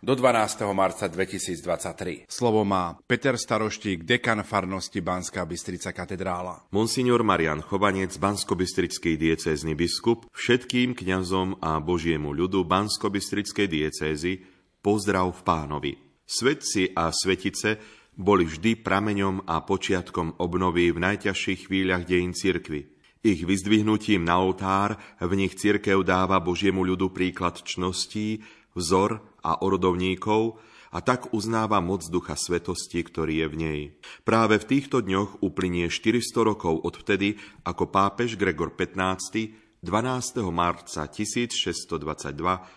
do 0.00 0.12
12. 0.16 0.64
marca 0.72 1.04
2023. 1.12 2.24
Slovo 2.24 2.64
má 2.64 2.96
Peter 3.04 3.36
Staroštík, 3.36 4.08
dekan 4.08 4.48
farnosti 4.48 5.04
Banská 5.04 5.44
Bystrica 5.44 5.92
katedrála. 5.92 6.72
Monsignor 6.72 7.20
Marian 7.20 7.60
Chovanec, 7.60 8.16
Bansko-Bystrický 8.16 9.20
diecézny 9.20 9.76
biskup, 9.76 10.24
všetkým 10.32 10.96
kňazom 10.96 11.60
a 11.60 11.76
Božiemu 11.84 12.32
ľudu 12.32 12.64
Bansko-Bystrickej 12.64 13.68
diecézy 13.68 14.51
pozdrav 14.82 15.30
v 15.30 15.42
pánovi. 15.46 15.92
Svetci 16.26 16.90
a 16.92 17.08
svetice 17.14 17.78
boli 18.12 18.44
vždy 18.44 18.82
prameňom 18.84 19.48
a 19.48 19.64
počiatkom 19.64 20.36
obnovy 20.36 20.92
v 20.92 20.98
najťažších 21.00 21.70
chvíľach 21.70 22.04
dejín 22.04 22.36
cirkvy. 22.36 22.92
Ich 23.22 23.46
vyzdvihnutím 23.46 24.26
na 24.26 24.42
oltár 24.42 24.98
v 25.22 25.32
nich 25.38 25.54
cirkev 25.54 26.02
dáva 26.02 26.42
Božiemu 26.42 26.82
ľudu 26.82 27.14
príklad 27.14 27.62
čností, 27.62 28.42
vzor 28.74 29.22
a 29.46 29.62
orodovníkov 29.62 30.58
a 30.92 30.98
tak 31.00 31.32
uznáva 31.32 31.80
moc 31.80 32.04
Ducha 32.10 32.36
Svetosti, 32.36 33.00
ktorý 33.00 33.46
je 33.46 33.46
v 33.48 33.56
nej. 33.56 33.80
Práve 34.26 34.60
v 34.60 34.68
týchto 34.68 35.00
dňoch 35.00 35.40
uplynie 35.40 35.88
400 35.88 36.44
rokov 36.44 36.84
od 36.84 37.00
vtedy, 37.00 37.40
ako 37.64 37.88
pápež 37.88 38.36
Gregor 38.36 38.74
XV 38.76 39.61
12. 39.82 40.46
marca 40.54 41.10
1622 41.10 41.98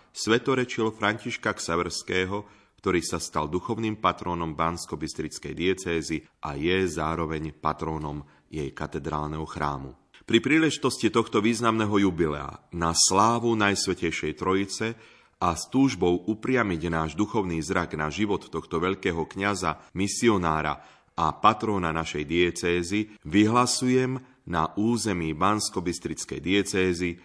svetorečil 0.09 0.89
Františka 0.89 1.53
Ksaverského, 1.53 2.49
ktorý 2.81 3.01
sa 3.05 3.21
stal 3.21 3.45
duchovným 3.45 4.01
patrónom 4.01 4.57
Bansko-Bystrickej 4.57 5.53
diecézy 5.53 6.25
a 6.41 6.57
je 6.57 6.73
zároveň 6.89 7.53
patrónom 7.53 8.25
jej 8.49 8.73
katedrálneho 8.73 9.45
chrámu. 9.45 9.93
Pri 10.25 10.41
príležitosti 10.41 11.13
tohto 11.13 11.45
významného 11.45 12.09
jubilea 12.09 12.57
na 12.73 12.97
slávu 12.97 13.53
Najsvetejšej 13.53 14.33
Trojice 14.41 14.97
a 15.37 15.53
s 15.53 15.69
túžbou 15.69 16.25
upriamiť 16.25 16.89
náš 16.89 17.13
duchovný 17.13 17.61
zrak 17.61 17.93
na 17.93 18.09
život 18.09 18.49
tohto 18.49 18.81
veľkého 18.81 19.29
kňaza, 19.29 19.93
misionára 19.93 20.81
a 21.13 21.37
patróna 21.37 21.93
našej 21.93 22.25
diecézy, 22.25 23.13
vyhlasujem 23.29 24.34
na 24.45 24.73
území 24.77 25.33
Bansko-Bystrickej 25.33 26.39
diecézy 26.41 27.17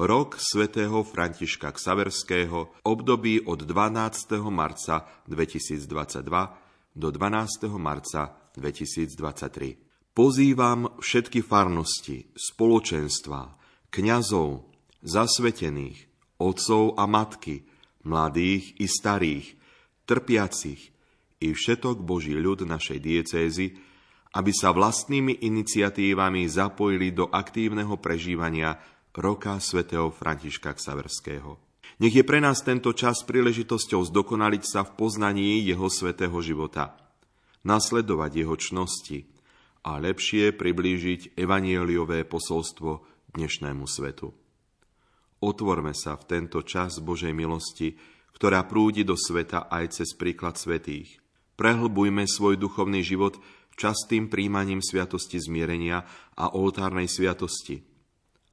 rok 0.00 0.40
svätého 0.40 1.04
Františka 1.04 1.72
Ksaverského 1.76 2.72
období 2.88 3.44
od 3.44 3.60
12. 3.68 4.40
marca 4.48 5.04
2022 5.28 6.96
do 6.96 7.08
12. 7.12 7.68
marca 7.76 8.32
2023. 8.56 10.12
Pozývam 10.12 11.00
všetky 11.00 11.40
farnosti, 11.40 12.28
spoločenstva, 12.36 13.56
kňazov, 13.88 14.68
zasvetených, 15.00 16.08
otcov 16.36 17.00
a 17.00 17.08
matky, 17.08 17.64
mladých 18.04 18.76
i 18.76 18.86
starých, 18.88 19.56
trpiacich 20.04 20.92
i 21.40 21.48
všetok 21.56 22.04
Boží 22.04 22.36
ľud 22.36 22.68
našej 22.68 22.98
diecézy, 23.00 23.80
aby 24.32 24.52
sa 24.52 24.72
vlastnými 24.72 25.44
iniciatívami 25.44 26.48
zapojili 26.48 27.12
do 27.12 27.28
aktívneho 27.28 28.00
prežívania 28.00 28.80
roka 29.12 29.60
svätého 29.60 30.08
Františka 30.08 30.72
Ksaverského. 30.72 31.60
Nech 32.00 32.16
je 32.16 32.24
pre 32.24 32.40
nás 32.40 32.64
tento 32.64 32.96
čas 32.96 33.20
príležitosťou 33.28 34.00
zdokonaliť 34.08 34.62
sa 34.64 34.80
v 34.88 34.96
poznaní 34.96 35.60
jeho 35.60 35.92
svätého 35.92 36.34
života, 36.40 36.96
nasledovať 37.62 38.42
jeho 38.42 38.56
čnosti 38.56 39.28
a 39.84 40.00
lepšie 40.00 40.56
priblížiť 40.56 41.36
evanieliové 41.36 42.24
posolstvo 42.24 43.04
dnešnému 43.36 43.84
svetu. 43.84 44.32
Otvorme 45.42 45.92
sa 45.92 46.16
v 46.16 46.24
tento 46.24 46.62
čas 46.64 47.02
Božej 47.02 47.34
milosti, 47.34 47.98
ktorá 48.32 48.64
prúdi 48.64 49.04
do 49.04 49.18
sveta 49.18 49.68
aj 49.68 50.00
cez 50.00 50.14
príklad 50.16 50.56
svetých. 50.56 51.20
Prehlbujme 51.58 52.24
svoj 52.24 52.56
duchovný 52.56 53.04
život 53.04 53.36
častým 53.82 54.30
príjmaním 54.30 54.78
sviatosti 54.78 55.42
zmierenia 55.42 56.06
a 56.38 56.54
oltárnej 56.54 57.10
sviatosti. 57.10 57.82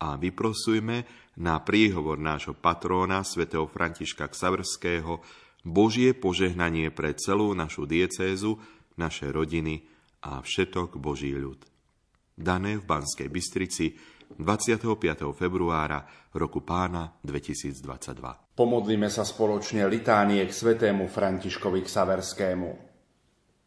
A 0.02 0.18
vyprosujme 0.18 1.06
na 1.38 1.62
príhovor 1.62 2.18
nášho 2.18 2.58
patróna, 2.58 3.22
svätého 3.22 3.70
Františka 3.70 4.26
Ksavrského, 4.26 5.22
Božie 5.62 6.18
požehnanie 6.18 6.90
pre 6.90 7.14
celú 7.14 7.54
našu 7.54 7.86
diecézu, 7.86 8.58
naše 8.98 9.30
rodiny 9.30 9.86
a 10.26 10.42
všetok 10.42 10.98
Boží 10.98 11.36
ľud. 11.36 11.62
Dané 12.34 12.80
v 12.80 12.88
Banskej 12.88 13.28
Bystrici 13.28 13.94
25. 14.40 14.96
februára 15.36 16.08
roku 16.32 16.64
pána 16.64 17.20
2022. 17.28 18.56
Pomodlíme 18.56 19.12
sa 19.12 19.28
spoločne 19.28 19.84
litánie 19.86 20.42
k 20.48 20.52
svätému 20.52 21.12
Františkovi 21.12 21.84
Ksaverskému. 21.84 22.70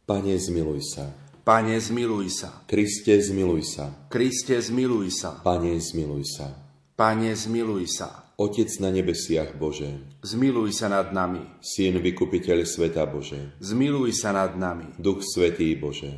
Pane, 0.09 0.35
zmiluj 0.35 0.81
sa. 0.83 1.21
Pane, 1.42 1.74
zmiluj 1.74 2.38
sa. 2.38 2.62
Kriste, 2.70 3.18
zmiluj 3.18 3.66
sa. 3.66 3.90
Kriste, 4.07 4.62
zmiluj 4.62 5.11
sa. 5.11 5.42
Pane, 5.42 5.74
zmiluj 5.74 6.22
sa. 6.38 6.55
Pane, 6.94 7.35
zmiluj 7.35 7.98
sa. 7.98 8.31
Otec 8.38 8.70
na 8.78 8.94
nebesiach 8.94 9.59
Bože. 9.59 9.90
Zmiluj 10.22 10.70
sa 10.70 10.87
nad 10.87 11.11
nami. 11.11 11.42
Syn 11.59 11.98
vykupiteľ 11.98 12.62
sveta 12.62 13.11
Bože. 13.11 13.59
Zmiluj 13.59 14.14
sa 14.14 14.31
nad 14.31 14.55
nami. 14.55 14.94
Duch 15.02 15.26
Svetý 15.26 15.74
Bože. 15.74 16.14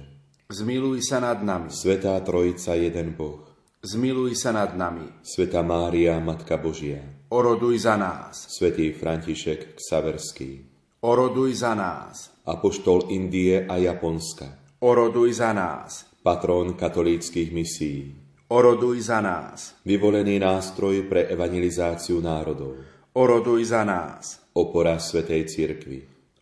Zmiluj 0.52 1.00
sa 1.00 1.24
nad 1.24 1.40
nami. 1.40 1.72
Svetá 1.72 2.20
Trojica, 2.20 2.76
jeden 2.76 3.16
Boh. 3.16 3.48
Zmiluj 3.80 4.36
sa 4.36 4.52
nad 4.52 4.76
nami. 4.76 5.08
Sveta 5.24 5.64
Mária, 5.64 6.20
Matka 6.20 6.60
Božia. 6.60 7.00
Oroduj 7.32 7.80
za 7.80 7.96
nás. 7.96 8.44
Svetý 8.52 8.92
František 8.92 9.80
Ksaverský. 9.80 10.68
Oroduj 11.00 11.64
za 11.64 11.72
nás. 11.72 12.28
Apoštol 12.44 13.08
Indie 13.08 13.64
a 13.64 13.80
Japonska 13.80 14.63
Oroduj 14.82 15.38
za 15.38 15.54
nás. 15.54 16.02
Patrón 16.22 16.74
katolíckých 16.74 17.54
misií. 17.54 18.10
Oroduj 18.50 19.06
za 19.06 19.22
nás. 19.22 19.78
Vyvolený 19.86 20.42
nástroj 20.42 21.06
pre 21.06 21.30
evangelizáciu 21.30 22.18
národov. 22.18 22.82
Oroduj 23.14 23.70
za 23.70 23.86
nás. 23.86 24.42
Opora 24.58 24.98
Svetej 24.98 25.46
Cirkvi. 25.46 25.98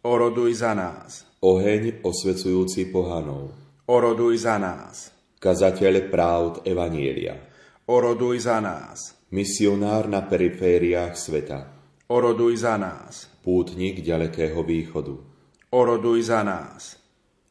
Oroduj 0.09 0.65
za 0.65 0.73
nás. 0.73 1.29
Oheň 1.45 2.01
osvecujúci 2.01 2.89
pohanov. 2.89 3.53
Oroduj 3.85 4.49
za 4.49 4.57
nás. 4.57 5.13
Kazateľ 5.37 6.09
práv 6.09 6.65
Evanielia. 6.65 7.37
Oroduj 7.85 8.49
za 8.49 8.65
nás. 8.65 9.13
Misionár 9.29 10.09
na 10.09 10.25
perifériách 10.25 11.21
sveta. 11.21 11.69
Oroduj 12.09 12.65
za 12.65 12.81
nás. 12.81 13.29
Pútnik 13.45 14.01
ďalekého 14.01 14.65
východu. 14.65 15.21
Oroduj 15.69 16.33
za 16.33 16.41
nás 16.41 17.02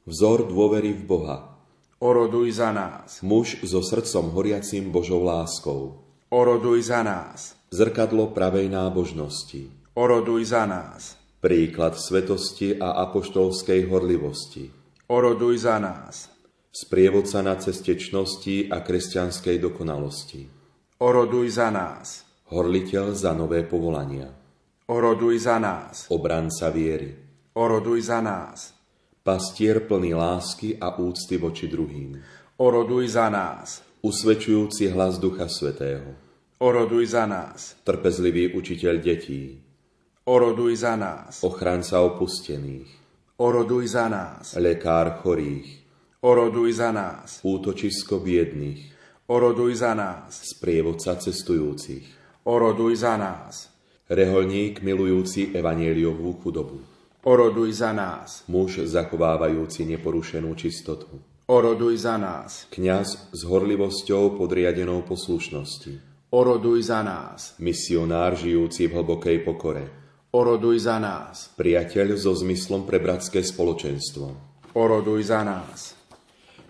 Vzor 0.01 0.49
dôvery 0.49 0.97
v 0.97 1.03
Boha. 1.05 1.37
Oroduj 2.01 2.57
za 2.57 2.73
nás. 2.73 3.21
Muž 3.21 3.61
so 3.61 3.85
srdcom 3.85 4.33
horiacím 4.33 4.89
Božou 4.89 5.21
láskou. 5.21 6.01
Oroduj 6.33 6.89
za 6.89 7.05
nás. 7.05 7.53
Zrkadlo 7.69 8.33
pravej 8.33 8.65
nábožnosti. 8.65 9.69
Oroduj 9.93 10.49
za 10.49 10.65
nás. 10.65 11.21
Príklad 11.37 12.01
svetosti 12.01 12.81
a 12.81 12.97
apoštolskej 13.05 13.85
horlivosti. 13.85 14.73
Oroduj 15.05 15.69
za 15.69 15.77
nás. 15.77 16.33
Sprievodca 16.73 17.45
na 17.45 17.61
ceste 17.61 17.93
čnosti 17.93 18.73
a 18.73 18.81
kresťanskej 18.81 19.61
dokonalosti. 19.61 20.49
Oroduj 20.97 21.61
za 21.61 21.69
nás. 21.69 22.25
Horliteľ 22.49 23.13
za 23.13 23.37
nové 23.37 23.61
povolania. 23.69 24.33
Oroduj 24.89 25.45
za 25.45 25.61
nás. 25.61 26.09
Obranca 26.09 26.73
viery. 26.73 27.13
Oroduj 27.53 28.09
za 28.09 28.17
nás 28.17 28.80
pastier 29.21 29.85
plný 29.85 30.17
lásky 30.17 30.81
a 30.81 30.97
úcty 30.97 31.37
voči 31.37 31.69
druhým. 31.69 32.17
Oroduj 32.57 33.13
za 33.13 33.29
nás. 33.29 33.85
Usvedčujúci 34.01 34.89
hlas 34.89 35.21
Ducha 35.21 35.45
Svetého. 35.45 36.17
Oroduj 36.61 37.13
za 37.13 37.29
nás. 37.29 37.77
Trpezlivý 37.85 38.53
učiteľ 38.53 38.95
detí. 39.01 39.61
Oroduj 40.25 40.81
za 40.81 40.97
nás. 40.97 41.41
Ochranca 41.45 42.01
opustených. 42.01 42.89
Oroduj 43.41 43.97
za 43.97 44.05
nás. 44.09 44.53
Lekár 44.57 45.21
chorých. 45.21 45.81
Oroduj 46.21 46.77
za 46.77 46.93
nás. 46.93 47.41
Útočisko 47.41 48.21
biedných. 48.21 48.93
Oroduj 49.29 49.81
za 49.81 49.97
nás. 49.97 50.45
Sprievodca 50.45 51.17
cestujúcich. 51.17 52.05
Oroduj 52.45 53.01
za 53.01 53.17
nás. 53.17 53.73
Reholník 54.05 54.85
milujúci 54.85 55.53
evanieliovú 55.53 56.37
chudobu. 56.41 56.90
Oroduj 57.21 57.77
za 57.77 57.93
nás. 57.93 58.41
Muž 58.49 58.81
zachovávajúci 58.81 59.85
neporušenú 59.85 60.57
čistotu. 60.57 61.21
Oroduj 61.45 62.01
za 62.01 62.17
nás. 62.17 62.65
Kňaz 62.73 63.29
s 63.29 63.41
horlivosťou 63.45 64.41
podriadenou 64.41 65.05
poslušnosti. 65.05 66.01
Oroduj 66.33 66.89
za 66.89 67.05
nás. 67.05 67.53
Misionár 67.61 68.33
žijúci 68.33 68.89
v 68.89 68.97
hlbokej 68.97 69.45
pokore. 69.45 69.85
Oroduj 70.33 70.89
za 70.89 70.97
nás. 70.97 71.53
Priateľ 71.61 72.17
so 72.17 72.33
zmyslom 72.33 72.89
pre 72.89 72.97
bratské 72.97 73.45
spoločenstvo. 73.45 74.33
Oroduj 74.73 75.29
za 75.29 75.45
nás. 75.45 75.93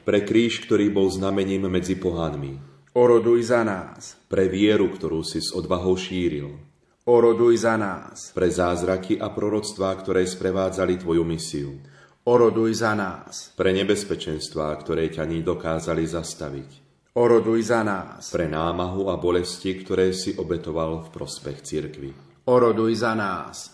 Pre 0.04 0.20
kríž, 0.20 0.68
ktorý 0.68 0.92
bol 0.92 1.08
znamením 1.08 1.72
medzi 1.72 1.96
pohanmi. 1.96 2.60
Oroduj 2.92 3.56
za 3.56 3.64
nás. 3.64 4.20
Pre 4.28 4.52
vieru, 4.52 4.92
ktorú 4.92 5.24
si 5.24 5.40
s 5.40 5.56
odvahou 5.56 5.96
šíril. 5.96 6.71
Oroduj 7.02 7.66
za 7.66 7.82
nás. 7.82 8.30
Pre 8.30 8.46
zázraky 8.46 9.18
a 9.18 9.34
proroctvá, 9.34 9.90
ktoré 9.98 10.22
sprevádzali 10.22 11.02
tvoju 11.02 11.26
misiu. 11.26 11.82
Oroduj 12.30 12.78
za 12.78 12.94
nás. 12.94 13.50
Pre 13.58 13.74
nebezpečenstvá, 13.74 14.70
ktoré 14.78 15.10
ťa 15.10 15.26
dokázali 15.42 16.06
zastaviť. 16.06 16.70
Oroduj 17.18 17.74
za 17.74 17.82
nás. 17.82 18.30
Pre 18.30 18.46
námahu 18.46 19.10
a 19.10 19.18
bolesti, 19.18 19.82
ktoré 19.82 20.14
si 20.14 20.38
obetoval 20.38 21.02
v 21.02 21.08
prospech 21.10 21.66
cirkvi. 21.66 22.14
Oroduj 22.46 22.94
za 23.02 23.18
nás. 23.18 23.74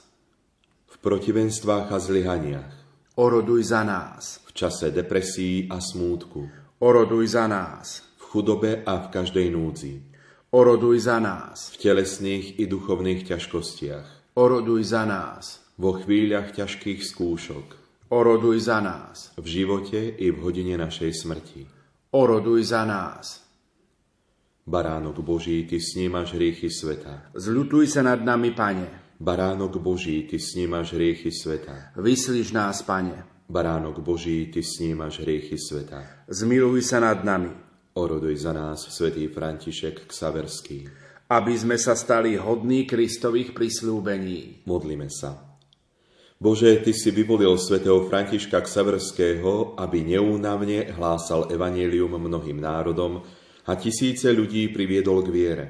V 0.87 0.95
protivenstvách 0.95 1.91
a 1.91 1.99
zlyhaniach. 1.99 2.73
Oroduj 3.19 3.75
za 3.75 3.83
nás. 3.83 4.39
V 4.47 4.55
čase 4.55 4.87
depresí 4.95 5.67
a 5.67 5.83
smútku. 5.83 6.47
Oroduj 6.79 7.35
za 7.35 7.43
nás. 7.51 8.07
V 8.15 8.23
chudobe 8.23 8.87
a 8.87 9.03
v 9.03 9.07
každej 9.11 9.51
núdzi. 9.51 10.15
Oroduj 10.47 11.03
za 11.03 11.19
nás. 11.19 11.75
V 11.75 11.91
telesných 11.91 12.55
i 12.55 12.71
duchovných 12.71 13.27
ťažkostiach. 13.27 14.39
Oroduj 14.39 14.95
za 14.95 15.03
nás. 15.03 15.59
Vo 15.75 15.99
chvíľach 15.99 16.55
ťažkých 16.55 17.03
skúšok. 17.03 17.65
Oroduj 18.15 18.63
za 18.63 18.79
nás. 18.79 19.35
V 19.35 19.43
živote 19.43 19.99
i 19.99 20.31
v 20.31 20.39
hodine 20.39 20.79
našej 20.79 21.11
smrti. 21.19 21.67
Oroduj 22.15 22.63
za 22.63 22.87
nás. 22.87 23.43
Baránok 24.63 25.19
Boží, 25.19 25.67
Ty 25.67 25.83
snímaš 25.83 26.31
hriechy 26.31 26.71
sveta. 26.71 27.27
Zľutuj 27.35 27.91
sa 27.91 28.07
nad 28.07 28.23
nami, 28.23 28.55
Pane. 28.55 29.19
Baránok 29.19 29.83
Boží, 29.83 30.31
Ty 30.31 30.39
snímaš 30.39 30.95
hriechy 30.95 31.27
sveta. 31.27 31.91
Vyslíš 31.99 32.55
nás, 32.55 32.87
Pane. 32.87 33.51
Baránok 33.51 33.99
Boží, 33.99 34.47
Ty 34.47 34.63
snímaš 34.63 35.19
hriechy 35.19 35.59
sveta. 35.59 36.23
Zmiluj 36.31 36.87
sa 36.87 37.03
nad 37.03 37.19
nami. 37.27 37.66
Oroduj 37.97 38.45
za 38.45 38.53
nás, 38.53 38.93
svätý 38.93 39.25
František 39.25 40.13
Ksaverský. 40.13 40.85
Aby 41.33 41.57
sme 41.57 41.81
sa 41.81 41.97
stali 41.97 42.37
hodní 42.37 42.85
Kristových 42.85 43.57
prislúbení. 43.57 44.61
Modlíme 44.69 45.09
sa. 45.09 45.57
Bože, 46.37 46.77
Ty 46.85 46.93
si 46.93 47.09
vyvolil 47.09 47.57
svätého 47.57 48.05
Františka 48.05 48.61
Ksaverského, 48.61 49.73
aby 49.81 50.05
neúnavne 50.05 50.93
hlásal 50.93 51.49
evanílium 51.49 52.21
mnohým 52.21 52.61
národom 52.61 53.25
a 53.65 53.73
tisíce 53.73 54.29
ľudí 54.29 54.69
priviedol 54.69 55.25
k 55.25 55.33
viere. 55.33 55.65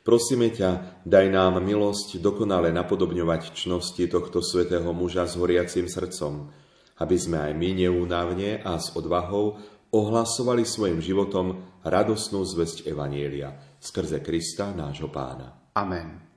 Prosíme 0.00 0.48
ťa, 0.48 1.04
daj 1.04 1.26
nám 1.28 1.60
milosť 1.60 2.24
dokonale 2.24 2.72
napodobňovať 2.72 3.52
čnosti 3.52 4.08
tohto 4.08 4.40
svetého 4.40 4.88
muža 4.96 5.28
s 5.28 5.36
horiacim 5.36 5.84
srdcom, 5.84 6.48
aby 6.96 7.16
sme 7.20 7.44
aj 7.44 7.52
my 7.52 7.68
neúnavne 7.76 8.64
a 8.64 8.80
s 8.80 8.88
odvahou 8.96 9.60
ohlasovali 9.90 10.68
svojim 10.68 11.00
životom 11.00 11.80
radosnú 11.84 12.44
zväzť 12.44 12.88
Evanielia 12.90 13.78
skrze 13.80 14.20
Krista, 14.20 14.74
nášho 14.76 15.08
pána. 15.08 15.72
Amen. 15.72 16.27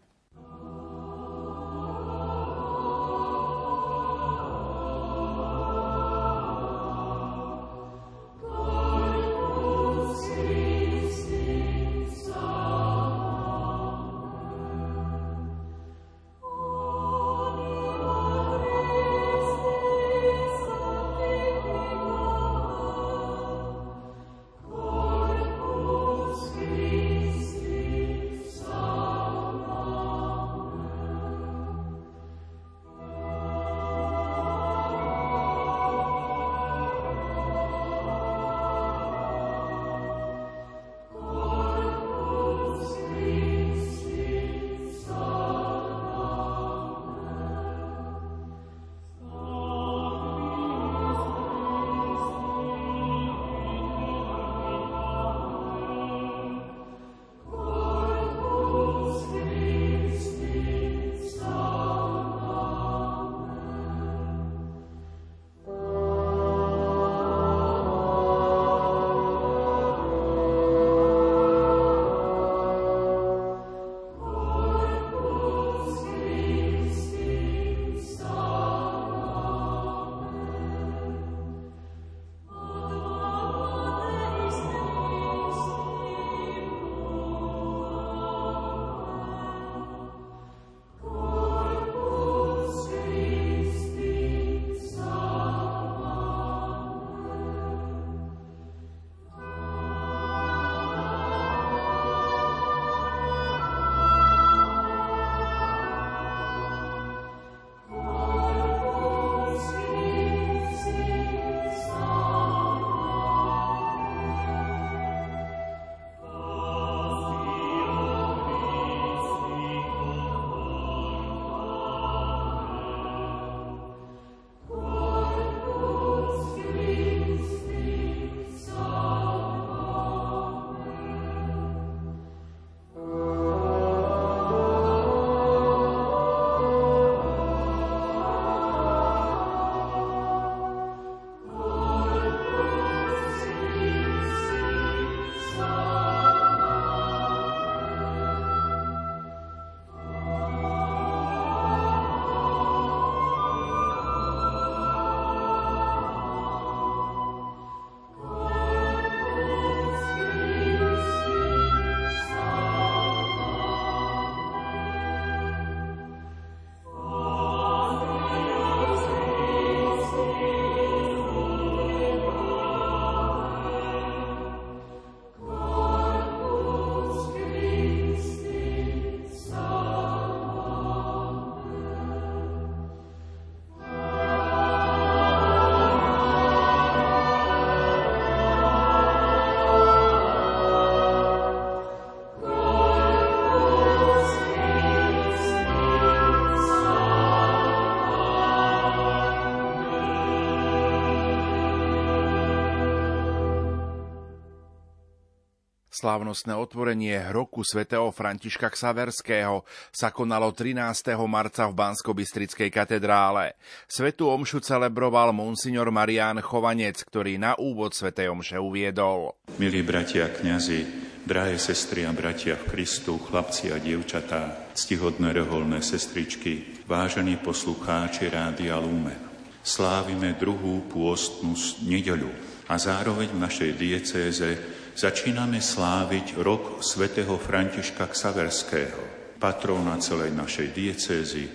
Slávnostné 206.02 206.58
otvorenie 206.58 207.30
roku 207.30 207.62
svätého 207.62 208.10
Františka 208.10 208.74
Ksaverského 208.74 209.62
sa 209.94 210.10
konalo 210.10 210.50
13. 210.50 211.14
marca 211.30 211.70
v 211.70 211.78
Bansko-Bystrickej 211.78 212.74
katedrále. 212.74 213.54
Svetú 213.86 214.34
omšu 214.34 214.66
celebroval 214.66 215.30
monsignor 215.30 215.94
Marián 215.94 216.42
Chovanec, 216.42 217.06
ktorý 217.06 217.38
na 217.38 217.54
úvod 217.54 217.94
svätej 217.94 218.34
omše 218.34 218.58
uviedol. 218.58 219.38
Milí 219.62 219.86
bratia 219.86 220.34
kňazi, 220.34 220.90
drahé 221.22 221.62
sestry 221.62 222.10
a 222.10 222.18
bratia 222.18 222.58
v 222.58 222.66
Kristu, 222.74 223.22
chlapci 223.22 223.70
a 223.70 223.78
dievčatá, 223.78 224.74
ctihodné 224.74 225.38
reholné 225.38 225.86
sestričky, 225.86 226.82
vážení 226.90 227.38
poslucháči 227.38 228.26
Rádia 228.26 228.74
Lumen. 228.82 229.22
Slávime 229.62 230.34
druhú 230.34 230.82
pôstnu 230.90 231.54
nedeľu 231.86 232.34
a 232.66 232.82
zároveň 232.82 233.30
v 233.30 233.42
našej 233.46 233.72
diecéze 233.78 234.81
začíname 234.96 235.64
sláviť 235.64 236.40
rok 236.40 236.84
svätého 236.84 237.36
Františka 237.40 238.08
Ksaverského, 238.12 239.36
patróna 239.42 239.98
celej 239.98 240.36
našej 240.36 240.68
diecézy, 240.76 241.46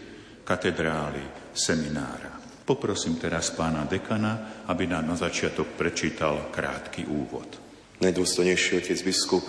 katedrály, 0.43 1.53
seminára. 1.55 2.37
Poprosím 2.67 3.15
teraz 3.23 3.55
pána 3.55 3.87
dekana, 3.87 4.67
aby 4.67 4.91
nám 4.91 5.07
na 5.07 5.17
začiatok 5.19 5.79
prečítal 5.79 6.51
krátky 6.51 7.07
úvod. 7.07 7.63
Najdôstojnejší 8.03 8.83
otec 8.83 8.99
biskup, 9.07 9.47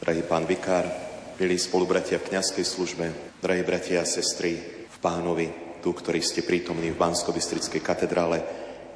drahý 0.00 0.24
pán 0.24 0.48
vikár, 0.48 0.88
milí 1.36 1.60
spolubratia 1.60 2.16
v 2.18 2.32
kniazkej 2.32 2.64
službe, 2.64 3.06
drahí 3.44 3.60
bratia 3.62 4.00
a 4.00 4.08
sestry 4.08 4.56
v 4.88 4.96
pánovi, 5.04 5.78
tu, 5.84 5.92
ktorí 5.92 6.24
ste 6.24 6.40
prítomní 6.40 6.88
v 6.88 6.96
bansko 6.96 7.36
katedrále, 7.84 8.40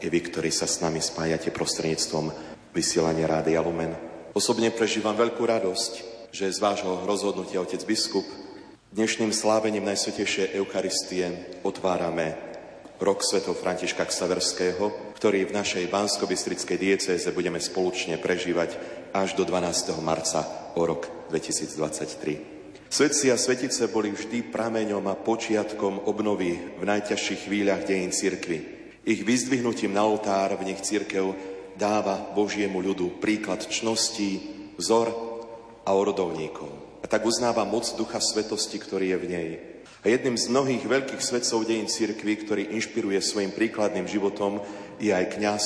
i 0.00 0.06
vy, 0.08 0.20
ktorí 0.32 0.48
sa 0.48 0.64
s 0.64 0.80
nami 0.80 1.02
spájate 1.02 1.52
prostredníctvom 1.52 2.32
vysielania 2.72 3.28
Rádia 3.28 3.60
Lumen. 3.60 4.07
Osobne 4.38 4.70
prežívam 4.70 5.18
veľkú 5.18 5.42
radosť, 5.42 5.92
že 6.30 6.46
z 6.46 6.62
vášho 6.62 7.02
rozhodnutia, 7.10 7.58
otec 7.58 7.82
biskup, 7.82 8.22
dnešným 8.94 9.34
slávením 9.34 9.82
Najsvetejšej 9.82 10.54
Eucharistie 10.54 11.58
otvárame 11.66 12.38
rok 13.02 13.18
Sv. 13.18 13.42
Františka 13.42 14.06
Ksaverského, 14.06 15.10
ktorý 15.18 15.42
v 15.42 15.58
našej 15.58 15.90
bansko 15.90 16.30
diecéze 16.78 17.26
budeme 17.34 17.58
spoločne 17.58 18.14
prežívať 18.22 18.78
až 19.10 19.34
do 19.34 19.42
12. 19.42 19.98
marca 20.06 20.46
o 20.78 20.86
rok 20.86 21.10
2023. 21.34 22.86
Svetci 22.86 23.34
a 23.34 23.36
svetice 23.36 23.90
boli 23.90 24.14
vždy 24.14 24.54
prameňom 24.54 25.02
a 25.10 25.18
počiatkom 25.18 26.06
obnovy 26.06 26.78
v 26.78 26.84
najťažších 26.86 27.50
chvíľach 27.50 27.82
dejín 27.82 28.14
cirkvy. 28.14 28.78
Ich 29.02 29.26
vyzdvihnutím 29.26 29.98
na 29.98 30.06
oltár 30.06 30.54
v 30.54 30.70
nich 30.70 30.78
církev 30.78 31.47
dáva 31.78 32.18
Božiemu 32.34 32.82
ľudu 32.82 33.22
príklad 33.22 33.62
čností, 33.70 34.42
vzor 34.74 35.14
a 35.86 35.94
orodovníkov. 35.94 37.00
A 37.00 37.06
tak 37.06 37.22
uznáva 37.22 37.62
moc 37.62 37.86
Ducha 37.94 38.18
Svetosti, 38.18 38.82
ktorý 38.82 39.14
je 39.14 39.18
v 39.22 39.26
nej. 39.30 39.50
A 40.02 40.10
jedným 40.10 40.34
z 40.34 40.50
mnohých 40.50 40.82
veľkých 40.82 41.22
svetcov 41.22 41.62
dejín 41.62 41.86
cirkvi, 41.86 42.34
ktorý 42.42 42.62
inšpiruje 42.74 43.22
svojim 43.22 43.54
príkladným 43.54 44.10
životom, 44.10 44.58
je 44.98 45.14
aj 45.14 45.38
kňaz 45.38 45.64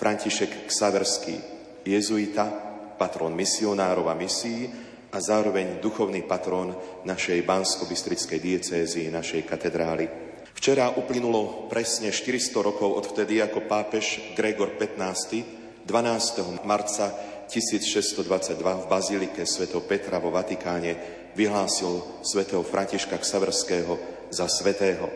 František 0.00 0.72
Ksaverský, 0.72 1.36
jezuita, 1.84 2.48
patrón 2.96 3.36
misionárov 3.36 4.08
a 4.08 4.16
misií 4.16 4.68
a 5.12 5.16
zároveň 5.20 5.80
duchovný 5.80 6.24
patrón 6.24 6.72
našej 7.04 7.44
bansko-bystrickej 7.44 8.40
diecézy, 8.40 9.12
našej 9.12 9.44
katedrály. 9.44 10.29
Včera 10.54 10.92
uplynulo 10.92 11.70
presne 11.70 12.10
400 12.10 12.66
rokov 12.66 12.90
od 12.92 13.04
vtedy, 13.14 13.38
ako 13.38 13.64
pápež 13.70 14.34
Gregor 14.34 14.74
XV. 14.76 15.46
12. 15.86 16.66
marca 16.66 17.10
1622 17.50 18.58
v 18.58 18.84
bazilike 18.86 19.42
Sv. 19.42 19.66
Petra 19.82 20.22
vo 20.22 20.30
Vatikáne 20.30 20.94
vyhlásil 21.34 22.22
svätého 22.22 22.62
Františka 22.62 23.18
Ksaverského 23.18 23.98
za 24.30 24.46
svetého. 24.46 25.10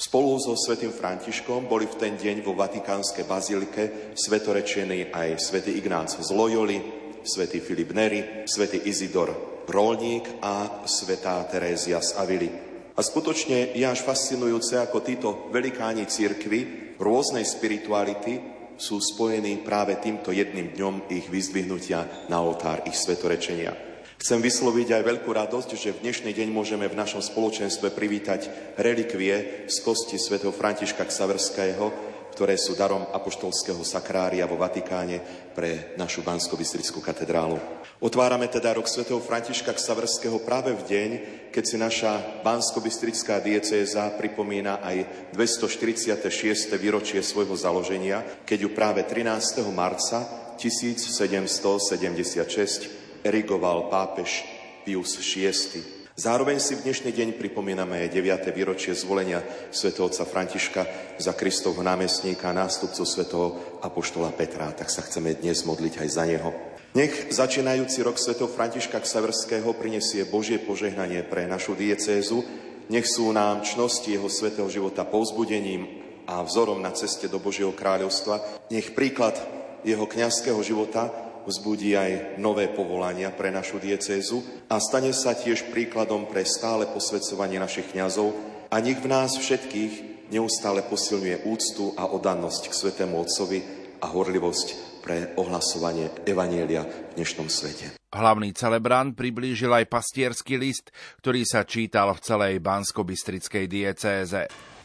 Spolu 0.00 0.38
so 0.40 0.56
svätým 0.56 0.94
Františkom 0.94 1.68
boli 1.68 1.84
v 1.84 1.98
ten 1.98 2.14
deň 2.16 2.40
vo 2.40 2.56
Vatikánskej 2.56 3.28
bazilike 3.28 4.14
svetorečení 4.16 5.12
aj 5.12 5.36
svätý 5.42 5.76
Ignác 5.76 6.16
z 6.16 6.28
Loyoli, 6.32 6.78
svätý 7.26 7.60
Filip 7.60 7.92
Neri, 7.92 8.46
svätý 8.48 8.80
Izidor 8.80 9.34
Rolník 9.68 10.40
a 10.40 10.82
svätá 10.88 11.42
Terézia 11.46 12.00
z 12.00 12.16
Avily. 12.16 12.69
A 13.00 13.08
skutočne 13.08 13.72
je 13.72 13.80
až 13.88 14.04
fascinujúce, 14.04 14.76
ako 14.76 15.00
títo 15.00 15.48
velikáni 15.48 16.04
církvy 16.04 16.92
rôznej 17.00 17.48
spirituality 17.48 18.44
sú 18.76 19.00
spojení 19.00 19.64
práve 19.64 19.96
týmto 20.04 20.28
jedným 20.36 20.76
dňom 20.76 21.08
ich 21.08 21.24
vyzdvihnutia 21.32 22.28
na 22.28 22.44
oltár, 22.44 22.84
ich 22.84 23.00
svetorečenia. 23.00 23.72
Chcem 24.20 24.44
vysloviť 24.44 25.00
aj 25.00 25.02
veľkú 25.16 25.32
radosť, 25.32 25.80
že 25.80 25.96
v 25.96 26.12
dnešný 26.12 26.36
deň 26.36 26.52
môžeme 26.52 26.92
v 26.92 27.00
našom 27.00 27.24
spoločenstve 27.24 27.88
privítať 27.96 28.52
relikvie 28.76 29.64
z 29.64 29.76
kosti 29.80 30.20
svätého 30.20 30.52
Františka 30.52 31.08
Ksaverského, 31.08 32.09
ktoré 32.40 32.56
sú 32.56 32.72
darom 32.72 33.04
apoštolského 33.12 33.84
sakrária 33.84 34.48
vo 34.48 34.56
Vatikáne 34.56 35.20
pre 35.52 35.92
našu 36.00 36.24
bansko 36.24 36.56
katedrálu. 37.04 37.60
Otvárame 38.00 38.48
teda 38.48 38.72
rok 38.72 38.88
svätého 38.88 39.20
Františka 39.20 39.76
Ksaverského 39.76 40.40
práve 40.40 40.72
v 40.72 40.82
deň, 40.88 41.10
keď 41.52 41.64
si 41.68 41.76
naša 41.76 42.40
bansko 42.40 42.80
diecéza 43.44 44.08
pripomína 44.16 44.80
aj 44.80 45.28
246. 45.36 46.16
výročie 46.80 47.20
svojho 47.20 47.52
založenia, 47.52 48.24
keď 48.48 48.58
ju 48.64 48.70
práve 48.72 49.04
13. 49.04 49.60
marca 49.68 50.24
1776 50.56 53.20
erigoval 53.20 53.92
pápež 53.92 54.48
Pius 54.88 55.20
VI. 55.20 55.99
Zároveň 56.20 56.60
si 56.60 56.76
v 56.76 56.84
dnešný 56.84 57.16
deň 57.16 57.28
pripomíname 57.40 58.04
aj 58.04 58.12
9. 58.12 58.52
výročie 58.52 58.92
zvolenia 58.92 59.40
svätého 59.72 60.04
otca 60.04 60.28
Františka 60.28 60.82
za 61.16 61.32
Kristovho 61.32 61.80
námestníka 61.80 62.52
a 62.52 62.60
nástupcu 62.60 63.08
svätého 63.08 63.56
Apoštola 63.80 64.28
Petra. 64.36 64.68
Tak 64.68 64.92
sa 64.92 65.00
chceme 65.00 65.32
dnes 65.40 65.64
modliť 65.64 66.04
aj 66.04 66.08
za 66.12 66.28
neho. 66.28 66.52
Nech 66.92 67.32
začínajúci 67.32 68.04
rok 68.04 68.20
Sv. 68.20 68.36
Františka 68.36 69.00
Ksaverského 69.00 69.72
prinesie 69.72 70.28
Božie 70.28 70.60
požehnanie 70.60 71.24
pre 71.24 71.48
našu 71.48 71.72
diecézu, 71.72 72.44
nech 72.92 73.08
sú 73.08 73.32
nám 73.32 73.64
čnosti 73.64 74.12
jeho 74.12 74.28
svetého 74.28 74.68
života 74.68 75.08
povzbudením 75.08 76.04
a 76.28 76.44
vzorom 76.44 76.84
na 76.84 76.92
ceste 76.92 77.32
do 77.32 77.40
Božieho 77.40 77.72
kráľovstva. 77.72 78.68
Nech 78.68 78.92
príklad 78.92 79.40
jeho 79.88 80.04
kňazského 80.04 80.60
života 80.60 81.29
vzbudí 81.50 81.98
aj 81.98 82.38
nové 82.38 82.70
povolania 82.70 83.34
pre 83.34 83.50
našu 83.50 83.82
diecézu 83.82 84.38
a 84.70 84.78
stane 84.78 85.10
sa 85.10 85.34
tiež 85.34 85.74
príkladom 85.74 86.30
pre 86.30 86.46
stále 86.46 86.86
posvedcovanie 86.86 87.58
našich 87.58 87.90
kňazov 87.90 88.30
a 88.70 88.78
nech 88.78 89.02
v 89.02 89.10
nás 89.10 89.34
všetkých 89.34 89.92
neustále 90.30 90.86
posilňuje 90.86 91.42
úctu 91.42 91.90
a 91.98 92.06
odannosť 92.06 92.70
k 92.70 92.78
Svetému 92.78 93.18
Otcovi 93.18 93.58
a 93.98 94.06
horlivosť 94.06 95.02
pre 95.02 95.34
ohlasovanie 95.34 96.22
Evanielia 96.22 96.86
v 96.86 97.18
dnešnom 97.18 97.50
svete. 97.50 97.98
Hlavný 98.14 98.54
celebrant 98.54 99.14
priblížil 99.18 99.70
aj 99.74 99.90
pastierský 99.90 100.54
list, 100.54 100.94
ktorý 101.18 101.42
sa 101.42 101.66
čítal 101.66 102.14
v 102.14 102.22
celej 102.22 102.54
bansko-bystrickej 102.62 103.64
diecéze. 103.66 104.40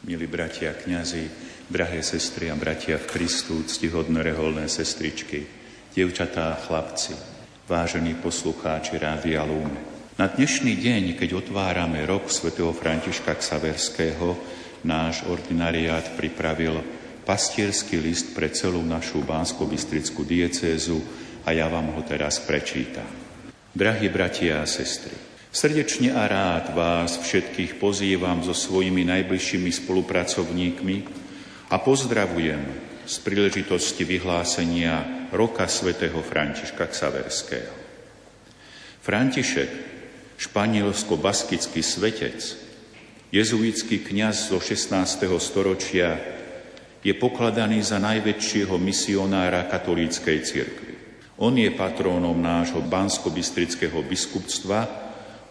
Milí 0.06 0.26
bratia 0.26 0.76
kňazi, 0.76 1.24
drahé 1.70 2.02
sestry 2.02 2.50
a 2.50 2.56
bratia 2.58 2.98
v 2.98 3.06
Kristu, 3.06 3.66
ctihodné 3.66 4.22
reholné 4.22 4.70
sestričky, 4.70 5.55
dievčatá 5.96 6.52
a 6.52 6.60
chlapci, 6.60 7.16
vážení 7.64 8.12
poslucháči 8.20 9.00
Rádia 9.00 9.48
Lume. 9.48 9.80
Na 10.20 10.28
dnešný 10.28 10.76
deň, 10.76 11.16
keď 11.16 11.40
otvárame 11.40 12.04
rok 12.04 12.28
svätého 12.28 12.68
Františka 12.76 13.32
Ksaverského, 13.32 14.36
náš 14.84 15.24
ordinariát 15.24 16.12
pripravil 16.20 16.84
pastierský 17.24 17.96
list 17.96 18.36
pre 18.36 18.52
celú 18.52 18.84
našu 18.84 19.24
bánsko 19.24 19.64
diecézu 20.28 21.00
a 21.48 21.56
ja 21.56 21.64
vám 21.64 21.96
ho 21.96 22.04
teraz 22.04 22.44
prečítam. 22.44 23.08
Drahí 23.72 24.12
bratia 24.12 24.60
a 24.60 24.68
sestry, 24.68 25.16
srdečne 25.48 26.12
a 26.12 26.28
rád 26.28 26.76
vás 26.76 27.16
všetkých 27.24 27.80
pozývam 27.80 28.44
so 28.44 28.52
svojimi 28.52 29.00
najbližšími 29.08 29.72
spolupracovníkmi 29.72 30.96
a 31.72 31.80
pozdravujem 31.80 32.85
z 33.06 33.16
príležitosti 33.22 34.02
vyhlásenia 34.02 35.30
roka 35.30 35.70
svätého 35.70 36.18
Františka 36.26 36.90
Ksaverského. 36.90 37.74
František, 38.98 39.70
španielsko-baskický 40.34 41.86
svetec, 41.86 42.42
jezuitský 43.30 44.02
kňaz 44.02 44.50
zo 44.50 44.58
16. 44.58 45.22
storočia, 45.38 46.18
je 47.06 47.14
pokladaný 47.14 47.86
za 47.86 48.02
najväčšieho 48.02 48.74
misionára 48.82 49.70
katolíckej 49.70 50.38
cirkvi. 50.42 50.94
On 51.38 51.54
je 51.54 51.70
patrónom 51.70 52.34
nášho 52.34 52.82
bansko-bystrického 52.82 54.02
biskupstva 54.02 54.90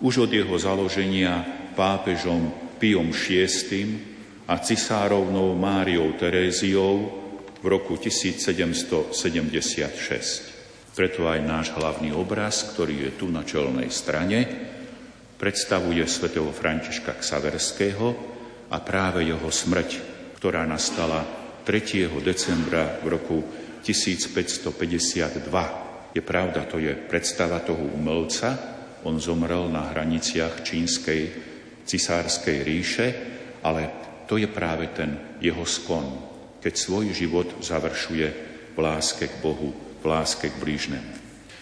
už 0.03 0.27
od 0.27 0.31
jeho 0.35 0.55
založenia 0.59 1.39
pápežom 1.71 2.51
Piom 2.75 3.15
VI 3.15 3.95
a 4.43 4.59
cisárovnou 4.59 5.55
Máriou 5.55 6.11
Teréziou 6.19 7.24
v 7.65 7.73
roku 7.73 7.97
1776. 7.97 10.93
Preto 10.93 11.25
aj 11.25 11.41
náš 11.41 11.73
hlavný 11.73 12.13
obraz, 12.13 12.61
ktorý 12.61 13.09
je 13.09 13.17
tu 13.17 13.25
na 13.33 13.41
čelnej 13.41 13.89
strane, 13.89 14.45
predstavuje 15.41 16.05
svätého 16.05 16.53
Františka 16.53 17.17
Ksaverského 17.17 18.13
a 18.69 18.77
práve 18.85 19.25
jeho 19.25 19.49
smrť, 19.49 19.97
ktorá 20.37 20.61
nastala 20.69 21.25
3. 21.65 22.05
decembra 22.21 23.01
v 23.01 23.17
roku 23.17 23.41
1552. 23.81 26.13
Je 26.13 26.21
pravda, 26.21 26.69
to 26.69 26.77
je 26.77 26.93
predstava 26.93 27.65
toho 27.65 27.81
umelca. 27.81 28.77
On 29.09 29.17
zomrel 29.17 29.73
na 29.73 29.89
hraniciach 29.89 30.61
čínskej 30.61 31.21
cisárskej 31.81 32.57
ríše, 32.61 33.07
ale 33.65 33.89
to 34.29 34.37
je 34.37 34.45
práve 34.45 34.93
ten 34.93 35.41
jeho 35.41 35.65
skon, 35.65 36.34
keď 36.65 36.73
svoj 36.73 37.13
život 37.13 37.61
završuje 37.61 38.27
v 38.73 38.77
láske 38.81 39.29
k 39.29 39.37
Bohu, 39.37 39.69
v 40.01 40.05
láske 40.09 40.49
k 40.49 40.57
blížnemu. 40.57 41.13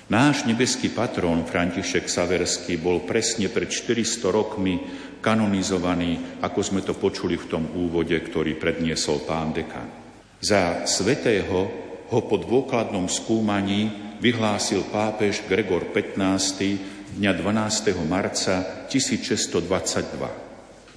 Náš 0.07 0.47
nebeský 0.47 0.95
patrón 0.95 1.43
František 1.43 2.07
Saverský 2.07 2.79
bol 2.79 3.03
presne 3.03 3.51
pred 3.51 3.67
400 3.67 4.31
rokmi 4.31 4.79
kanonizovaný, 5.19 6.39
ako 6.39 6.59
sme 6.63 6.79
to 6.87 6.95
počuli 6.95 7.35
v 7.35 7.51
tom 7.51 7.67
úvode, 7.75 8.15
ktorý 8.15 8.55
predniesol 8.55 9.27
pán 9.27 9.51
dekan. 9.51 9.91
Za 10.39 10.87
svetého 10.87 11.59
ho 12.07 12.19
po 12.23 12.39
dôkladnom 12.39 13.11
skúmaní 13.11 13.91
vyhlásil 14.23 14.87
pápež 14.87 15.43
Gregor 15.51 15.91
XV. 15.91 16.79
dňa 17.19 17.31
12. 17.35 17.91
marca 18.07 18.87
1622. 18.87 20.42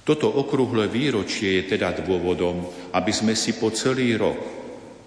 Toto 0.07 0.31
okrúhle 0.31 0.87
výročie 0.87 1.59
je 1.59 1.75
teda 1.75 1.91
dôvodom, 1.99 2.63
aby 2.95 3.11
sme 3.11 3.35
si 3.35 3.59
po 3.59 3.75
celý 3.75 4.15
rok 4.15 4.39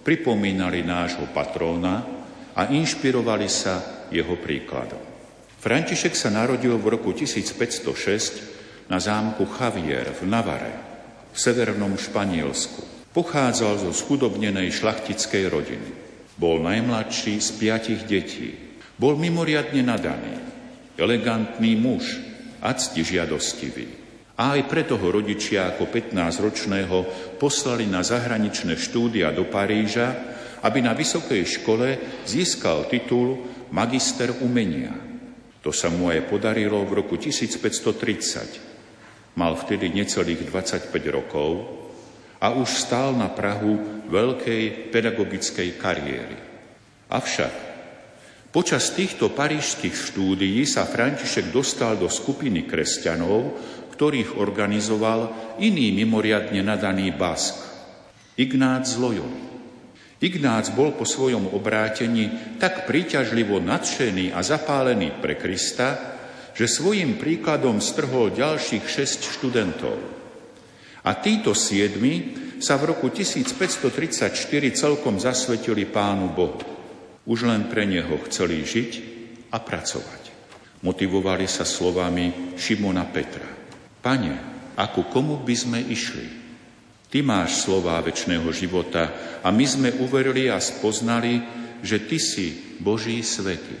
pripomínali 0.05 0.85
nášho 0.85 1.25
patróna, 1.33 2.21
a 2.55 2.67
inšpirovali 2.67 3.47
sa 3.47 4.07
jeho 4.11 4.35
príkladom. 4.35 4.99
František 5.61 6.17
sa 6.17 6.33
narodil 6.33 6.75
v 6.75 6.97
roku 6.97 7.13
1506 7.13 8.89
na 8.89 8.97
zámku 8.97 9.45
Javier 9.45 10.09
v 10.11 10.21
Navare, 10.27 10.73
v 11.31 11.37
severnom 11.37 11.95
Španielsku. 11.95 13.13
Pochádzal 13.13 13.87
zo 13.87 13.91
schudobnenej 13.93 14.71
šlachtickej 14.73 15.43
rodiny. 15.47 15.89
Bol 16.35 16.63
najmladší 16.65 17.39
z 17.39 17.49
piatich 17.59 18.01
detí. 18.07 18.57
Bol 18.97 19.19
mimoriadne 19.19 19.83
nadaný, 19.85 20.35
elegantný 20.97 21.77
muž 21.77 22.19
a 22.63 22.73
ctižiadostivý. 22.73 24.00
A 24.41 24.57
aj 24.57 24.65
preto 24.65 24.97
ho 24.97 25.13
rodičia 25.13 25.69
ako 25.69 25.93
15-ročného 25.93 26.97
poslali 27.37 27.85
na 27.85 28.01
zahraničné 28.01 28.73
štúdia 28.73 29.29
do 29.29 29.45
Paríža, 29.45 30.17
aby 30.65 30.81
na 30.81 30.97
vysokej 30.97 31.61
škole 31.61 32.01
získal 32.25 32.89
titul 32.89 33.37
magister 33.69 34.33
umenia. 34.41 34.97
To 35.61 35.69
sa 35.69 35.93
mu 35.93 36.09
aj 36.09 36.25
podarilo 36.25 36.81
v 36.89 37.05
roku 37.05 37.21
1530. 37.21 39.37
Mal 39.37 39.53
vtedy 39.53 39.93
necelých 39.93 40.49
25 40.49 40.89
rokov 41.13 41.77
a 42.41 42.49
už 42.49 42.65
stál 42.65 43.13
na 43.13 43.29
Prahu 43.29 44.09
veľkej 44.09 44.89
pedagogickej 44.89 45.77
kariéry. 45.77 46.37
Avšak 47.13 47.53
počas 48.49 48.89
týchto 48.97 49.37
parížských 49.37 49.93
štúdií 49.93 50.65
sa 50.65 50.89
František 50.89 51.53
dostal 51.53 52.01
do 52.01 52.09
skupiny 52.09 52.65
kresťanov, 52.65 53.77
ktorých 54.01 54.41
organizoval 54.41 55.29
iný 55.61 55.93
mimoriadne 55.93 56.65
nadaný 56.65 57.13
bask, 57.13 57.53
Ignác 58.33 58.89
z 58.89 58.97
Loyoli. 58.97 59.41
Ignác 60.17 60.73
bol 60.73 60.97
po 60.97 61.05
svojom 61.05 61.53
obrátení 61.53 62.57
tak 62.57 62.89
príťažlivo 62.89 63.61
nadšený 63.61 64.33
a 64.33 64.41
zapálený 64.41 65.21
pre 65.21 65.37
Krista, 65.37 66.17
že 66.57 66.65
svojim 66.65 67.21
príkladom 67.21 67.77
strhol 67.77 68.33
ďalších 68.33 68.81
šesť 68.81 69.37
študentov. 69.37 69.93
A 71.05 71.13
títo 71.21 71.53
siedmi 71.53 72.33
sa 72.57 72.81
v 72.81 72.97
roku 72.97 73.13
1534 73.13 74.33
celkom 74.73 75.21
zasvetili 75.21 75.85
Pánu 75.85 76.33
Bohu. 76.33 76.57
Už 77.29 77.45
len 77.45 77.69
pre 77.69 77.85
Neho 77.85 78.17
chceli 78.25 78.65
žiť 78.65 78.91
a 79.53 79.61
pracovať. 79.61 80.33
Motivovali 80.81 81.45
sa 81.45 81.69
slovami 81.69 82.57
Šimona 82.57 83.05
Petra. 83.05 83.60
Pane, 84.01 84.33
ako 84.75 85.13
komu 85.13 85.45
by 85.45 85.55
sme 85.55 85.79
išli? 85.79 86.41
Ty 87.11 87.21
máš 87.21 87.61
slová 87.61 88.01
väčšného 88.01 88.49
života 88.49 89.37
a 89.45 89.53
my 89.53 89.65
sme 89.67 89.89
uverili 90.01 90.49
a 90.49 90.57
spoznali, 90.57 91.37
že 91.85 92.01
Ty 92.09 92.17
si 92.17 92.77
Boží 92.81 93.21
svety. 93.21 93.77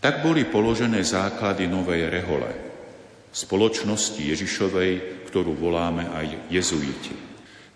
Tak 0.00 0.24
boli 0.24 0.48
položené 0.48 1.04
základy 1.04 1.68
novej 1.68 2.08
rehole, 2.08 2.48
spoločnosti 3.28 4.22
Ježišovej, 4.22 5.22
ktorú 5.28 5.52
voláme 5.52 6.08
aj 6.08 6.48
jezuiti. 6.48 7.12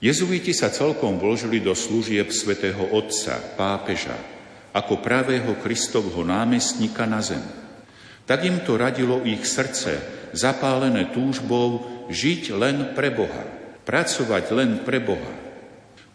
Jezuiti 0.00 0.56
sa 0.56 0.72
celkom 0.72 1.20
vložili 1.20 1.60
do 1.60 1.76
služieb 1.76 2.32
svätého 2.32 2.96
Otca, 2.96 3.40
pápeža, 3.60 4.16
ako 4.72 5.04
pravého 5.04 5.60
Kristovho 5.60 6.24
námestníka 6.24 7.04
na 7.04 7.20
zem. 7.20 7.44
Tak 8.24 8.40
im 8.40 8.64
to 8.64 8.80
radilo 8.80 9.20
ich 9.20 9.44
srdce, 9.44 10.23
zapálené 10.34 11.14
túžbou 11.14 11.86
žiť 12.10 12.52
len 12.54 12.76
pre 12.92 13.08
Boha 13.14 13.64
pracovať 13.84 14.44
len 14.56 14.70
pre 14.82 14.98
Boha. 14.98 15.34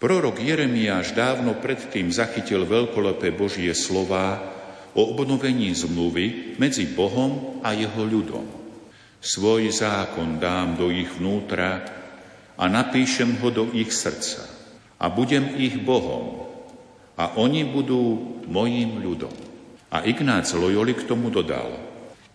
Prorok 0.01 0.41
Jeremiáš 0.41 1.13
dávno 1.13 1.57
predtým 1.61 2.09
zachytil 2.09 2.65
veľkolepé 2.65 3.31
Božie 3.35 3.71
slová 3.77 4.41
o 4.97 5.13
obnovení 5.13 5.69
zmluvy 5.77 6.57
medzi 6.57 6.89
Bohom 6.89 7.61
a 7.61 7.77
jeho 7.77 8.03
ľudom. 8.03 8.45
Svoj 9.19 9.69
zákon 9.69 10.39
dám 10.41 10.79
do 10.79 10.89
ich 10.89 11.11
vnútra 11.19 11.83
a 12.55 12.65
napíšem 12.65 13.37
ho 13.43 13.49
do 13.51 13.63
ich 13.75 13.91
srdca 13.91 14.47
a 14.97 15.11
budem 15.11 15.59
ich 15.59 15.77
Bohom 15.83 16.47
a 17.19 17.35
oni 17.35 17.67
budú 17.67 18.39
mojím 18.47 19.03
ľudom. 19.03 19.35
A 19.89 20.05
Ignác 20.05 20.47
Loyoli 20.55 20.95
k 20.95 21.03
tomu 21.03 21.27
dodal, 21.33 21.88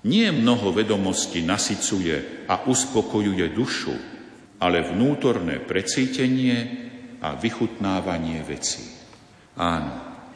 nie 0.05 0.29
mnoho 0.29 0.73
vedomostí 0.73 1.41
nasycuje 1.41 2.47
a 2.49 2.69
uspokojuje 2.69 3.49
dušu, 3.57 3.97
ale 4.61 4.85
vnútorné 4.85 5.65
precítenie 5.65 6.57
a 7.25 7.37
vychutnávanie 7.41 8.45
vecí. 8.45 8.85
Áno, 9.57 9.93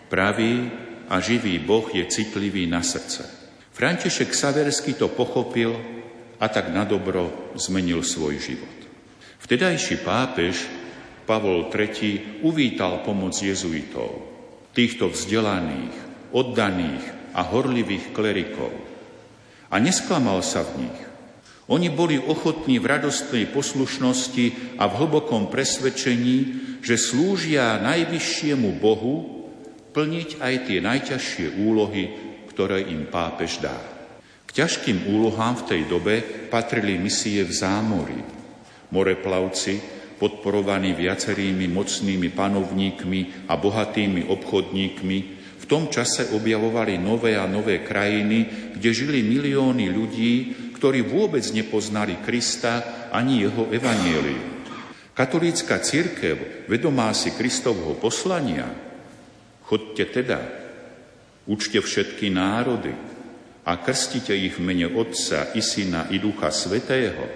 pravý 0.09 0.69
a 1.12 1.21
živý 1.21 1.61
Boh 1.61 1.85
je 1.93 2.05
citlivý 2.09 2.64
na 2.64 2.81
srdce. 2.81 3.25
František 3.77 4.33
Saversky 4.33 4.97
to 4.97 5.12
pochopil 5.12 5.77
a 6.41 6.47
tak 6.49 6.73
na 6.73 6.89
dobro 6.89 7.53
zmenil 7.55 8.01
svoj 8.03 8.41
život. 8.41 8.77
Vtedajší 9.39 10.03
pápež 10.03 10.66
Pavol 11.29 11.69
III 11.69 12.41
uvítal 12.41 13.05
pomoc 13.05 13.37
jezuitov, 13.37 14.25
týchto 14.73 15.12
vzdelaných, 15.12 15.95
oddaných 16.33 17.05
a 17.37 17.45
horlivých 17.45 18.16
klerikov. 18.16 18.88
A 19.69 19.77
nesklamal 19.77 20.41
sa 20.41 20.64
v 20.64 20.89
nich. 20.89 20.99
Oni 21.69 21.93
boli 21.93 22.16
ochotní 22.16 22.81
v 22.81 22.89
radostnej 22.89 23.45
poslušnosti 23.53 24.77
a 24.81 24.89
v 24.89 24.97
hlbokom 25.05 25.53
presvedčení, 25.53 26.39
že 26.81 26.97
slúžia 26.97 27.77
najvyššiemu 27.85 28.81
Bohu 28.81 29.45
plniť 29.93 30.41
aj 30.41 30.55
tie 30.64 30.79
najťažšie 30.81 31.47
úlohy, 31.61 32.05
ktoré 32.49 32.89
im 32.89 33.05
pápež 33.12 33.61
dá. 33.61 33.77
K 34.49 34.64
ťažkým 34.64 35.12
úlohám 35.12 35.61
v 35.61 35.66
tej 35.69 35.83
dobe 35.85 36.25
patrili 36.49 36.97
misie 36.97 37.45
v 37.45 37.53
zámori. 37.53 38.21
Moreplavci, 38.89 39.77
podporovaní 40.16 40.97
viacerými 40.97 41.69
mocnými 41.69 42.33
panovníkmi 42.33 43.47
a 43.53 43.61
bohatými 43.61 44.27
obchodníkmi, 44.27 45.19
tom 45.69 45.93
čase 45.93 46.33
objavovali 46.33 46.97
nové 46.97 47.37
a 47.37 47.45
nové 47.45 47.85
krajiny, 47.85 48.73
kde 48.75 48.89
žili 48.91 49.21
milióny 49.21 49.93
ľudí, 49.93 50.35
ktorí 50.75 51.05
vôbec 51.05 51.45
nepoznali 51.53 52.25
Krista 52.25 53.07
ani 53.12 53.45
jeho 53.45 53.69
evanielium. 53.69 54.64
Katolícka 55.12 55.83
církev, 55.83 56.66
vedomá 56.71 57.11
si 57.12 57.35
Kristovho 57.35 57.99
poslania, 57.99 58.71
chodte 59.66 60.07
teda, 60.09 60.39
učte 61.51 61.83
všetky 61.83 62.31
národy 62.31 62.95
a 63.66 63.77
krstite 63.83 64.33
ich 64.33 64.57
v 64.57 64.64
mene 64.64 64.87
Otca 64.89 65.53
i 65.53 65.61
Syna 65.61 66.07
i 66.14 66.23
Ducha 66.23 66.55
Svetého 66.55 67.27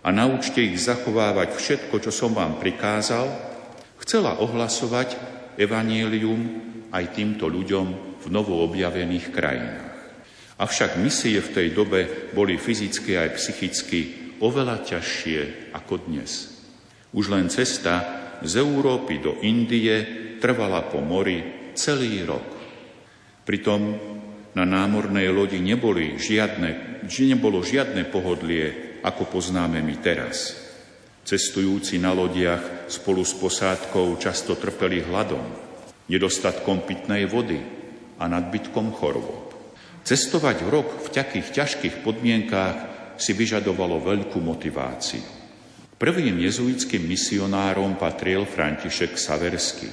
a 0.00 0.08
naučte 0.08 0.64
ich 0.64 0.80
zachovávať 0.80 1.54
všetko, 1.54 1.94
čo 2.00 2.10
som 2.10 2.32
vám 2.32 2.56
prikázal, 2.56 3.28
chcela 4.00 4.40
ohlasovať 4.40 5.14
evanielium 5.60 6.73
aj 6.94 7.04
týmto 7.10 7.50
ľuďom 7.50 7.86
v 8.22 8.26
novoobjavených 8.30 9.26
krajinách. 9.34 9.94
Avšak 10.54 11.02
misie 11.02 11.42
v 11.42 11.50
tej 11.50 11.68
dobe 11.74 12.30
boli 12.30 12.54
fyzicky 12.54 13.18
aj 13.18 13.28
psychicky 13.34 14.00
oveľa 14.38 14.86
ťažšie 14.86 15.74
ako 15.74 16.06
dnes. 16.06 16.54
Už 17.10 17.34
len 17.34 17.50
cesta 17.50 18.22
z 18.38 18.62
Európy 18.62 19.18
do 19.18 19.42
Indie 19.42 20.06
trvala 20.38 20.86
po 20.86 21.02
mori 21.02 21.70
celý 21.74 22.22
rok. 22.22 22.46
Pritom 23.42 23.82
na 24.54 24.62
námornej 24.62 25.34
lodi 25.34 25.58
neboli 25.58 26.14
žiadne, 26.14 27.02
nebolo 27.02 27.58
žiadne 27.58 28.06
pohodlie, 28.06 29.02
ako 29.02 29.26
poznáme 29.26 29.82
my 29.82 29.96
teraz. 29.98 30.54
Cestujúci 31.26 31.98
na 31.98 32.14
lodiach 32.14 32.86
spolu 32.86 33.26
s 33.26 33.34
posádkou 33.34 34.14
často 34.22 34.54
trpeli 34.54 35.02
hladom, 35.02 35.63
nedostatkom 36.08 36.84
pitnej 36.84 37.24
vody 37.24 37.60
a 38.20 38.24
nadbytkom 38.28 38.92
chorôb. 38.92 39.52
Cestovať 40.04 40.68
rok 40.68 40.88
v 41.00 41.08
takých 41.08 41.48
ťažkých 41.50 42.04
podmienkách 42.04 42.78
si 43.16 43.32
vyžadovalo 43.32 44.04
veľkú 44.04 44.36
motiváciu. 44.36 45.24
Prvým 45.96 46.36
jezuitským 46.44 47.00
misionárom 47.06 47.96
patril 47.96 48.44
František 48.44 49.16
Saverský. 49.16 49.88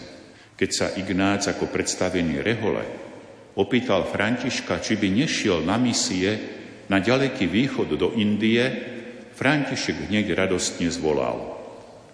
Keď 0.60 0.70
sa 0.70 0.88
Ignác 1.00 1.48
ako 1.48 1.72
predstavený 1.72 2.44
rehole 2.44 2.84
opýtal 3.56 4.04
Františka, 4.04 4.84
či 4.84 5.00
by 5.00 5.08
nešiel 5.12 5.64
na 5.64 5.80
misie 5.80 6.60
na 6.92 7.00
ďaleký 7.00 7.48
východ 7.48 7.96
do 7.96 8.12
Indie, 8.20 8.68
František 9.32 10.12
hneď 10.12 10.36
radostne 10.36 10.92
zvolal. 10.92 11.40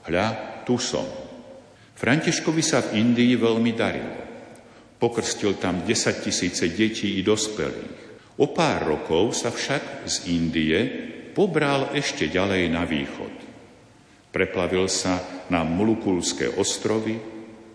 Hľa, 0.05 0.61
tu 0.63 0.77
som. 0.77 1.26
Františkovi 1.97 2.61
sa 2.61 2.85
v 2.85 3.01
Indii 3.01 3.33
veľmi 3.33 3.73
darilo. 3.73 4.21
Pokrstil 5.01 5.57
tam 5.57 5.81
10 5.81 6.21
tisíce 6.21 6.69
detí 6.69 7.17
i 7.17 7.25
dospelých. 7.25 7.97
O 8.37 8.53
pár 8.53 8.85
rokov 8.85 9.33
sa 9.33 9.49
však 9.49 10.05
z 10.05 10.29
Indie 10.29 10.77
pobral 11.33 11.89
ešte 11.97 12.29
ďalej 12.29 12.63
na 12.69 12.85
východ. 12.85 13.33
Preplavil 14.29 14.85
sa 14.85 15.17
na 15.49 15.65
Mulukulské 15.65 16.53
ostrovy, 16.53 17.17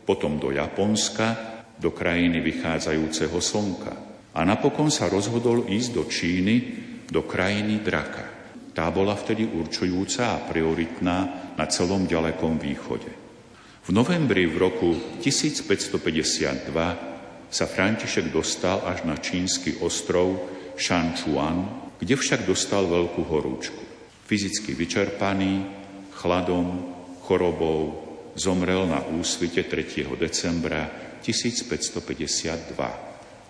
potom 0.07 0.39
do 0.39 0.55
Japonska, 0.55 1.59
do 1.75 1.91
krajiny 1.91 2.39
vychádzajúceho 2.39 3.43
slnka. 3.43 3.95
A 4.39 4.47
napokon 4.47 4.87
sa 4.87 5.11
rozhodol 5.11 5.67
ísť 5.67 5.91
do 5.91 6.07
Číny, 6.07 6.55
do 7.11 7.27
krajiny 7.27 7.83
Draka. 7.83 8.31
Tá 8.71 8.87
bola 8.95 9.19
vtedy 9.19 9.51
určujúca 9.51 10.39
a 10.39 10.43
prioritná 10.47 11.19
na 11.59 11.67
celom 11.67 12.07
ďalekom 12.07 12.63
východe. 12.63 13.22
V 13.83 13.91
novembri 13.91 14.47
v 14.47 14.63
roku 14.63 14.95
1552 15.19 16.71
sa 17.51 17.67
František 17.67 18.31
dostal 18.31 18.79
až 18.87 19.03
na 19.03 19.19
čínsky 19.19 19.83
ostrov 19.83 20.39
Shanchuan, 20.79 21.91
kde 21.99 22.15
však 22.15 22.47
dostal 22.47 22.87
veľkú 22.87 23.27
horúčku. 23.27 23.83
Fyzicky 24.23 24.79
vyčerpaný, 24.79 25.67
chladom, 26.15 26.95
chorobou 27.27 28.07
zomrel 28.39 28.87
na 28.87 29.03
úsvite 29.03 29.67
3. 29.67 30.15
decembra 30.15 30.87
1552. 31.19 32.79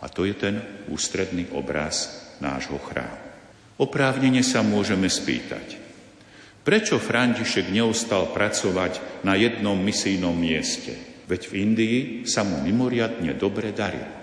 A 0.01 0.07
to 0.09 0.25
je 0.25 0.33
ten 0.33 0.65
ústredný 0.89 1.53
obraz 1.53 2.25
nášho 2.41 2.81
chrámu. 2.81 3.21
Oprávnene 3.77 4.41
sa 4.41 4.65
môžeme 4.65 5.13
spýtať, 5.13 5.77
prečo 6.63 6.99
František 7.03 7.71
neustal 7.75 8.31
pracovať 8.31 9.23
na 9.27 9.35
jednom 9.35 9.79
misijnom 9.79 10.35
mieste, 10.35 10.95
veď 11.27 11.41
v 11.51 11.53
Indii 11.59 11.99
sa 12.27 12.47
mu 12.47 12.63
mimoriadne 12.63 13.35
dobre 13.35 13.75
darilo. 13.75 14.23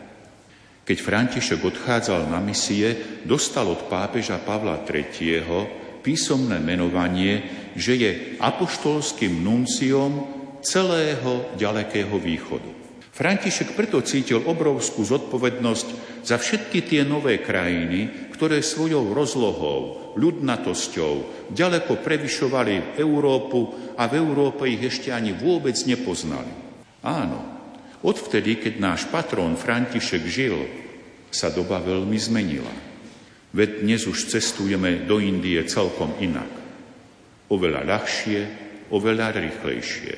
Keď 0.88 0.98
František 1.06 1.62
odchádzal 1.62 2.34
na 2.34 2.42
misie, 2.42 3.22
dostal 3.22 3.70
od 3.70 3.86
pápeža 3.92 4.42
Pavla 4.42 4.82
III 4.82 6.02
písomné 6.02 6.58
menovanie, 6.58 7.46
že 7.78 7.94
je 7.94 8.12
apoštolským 8.42 9.38
nunciom 9.46 10.26
celého 10.66 11.54
ďalekého 11.54 12.18
východu. 12.18 12.72
František 13.14 13.76
preto 13.76 14.00
cítil 14.00 14.42
obrovskú 14.48 15.04
zodpovednosť 15.04 15.88
za 16.24 16.40
všetky 16.40 16.88
tie 16.88 17.02
nové 17.04 17.44
krajiny, 17.44 18.29
ktoré 18.40 18.64
svojou 18.64 19.12
rozlohou, 19.12 20.16
ľudnatosťou 20.16 21.52
ďaleko 21.52 22.00
prevyšovali 22.00 22.96
Európu 22.96 23.92
a 24.00 24.08
v 24.08 24.14
Európe 24.16 24.64
ich 24.64 24.80
ešte 24.80 25.12
ani 25.12 25.36
vôbec 25.36 25.76
nepoznali. 25.84 26.48
Áno, 27.04 27.44
odvtedy, 28.00 28.64
keď 28.64 28.74
náš 28.80 29.12
patrón 29.12 29.60
František 29.60 30.24
žil, 30.24 30.56
sa 31.28 31.52
doba 31.52 31.84
veľmi 31.84 32.16
zmenila. 32.16 32.72
Veď 33.52 33.84
dnes 33.84 34.08
už 34.08 34.32
cestujeme 34.32 35.04
do 35.04 35.20
Indie 35.20 35.60
celkom 35.68 36.16
inak. 36.24 36.48
Oveľa 37.52 37.84
ľahšie, 37.84 38.40
oveľa 38.88 39.36
rýchlejšie. 39.36 40.16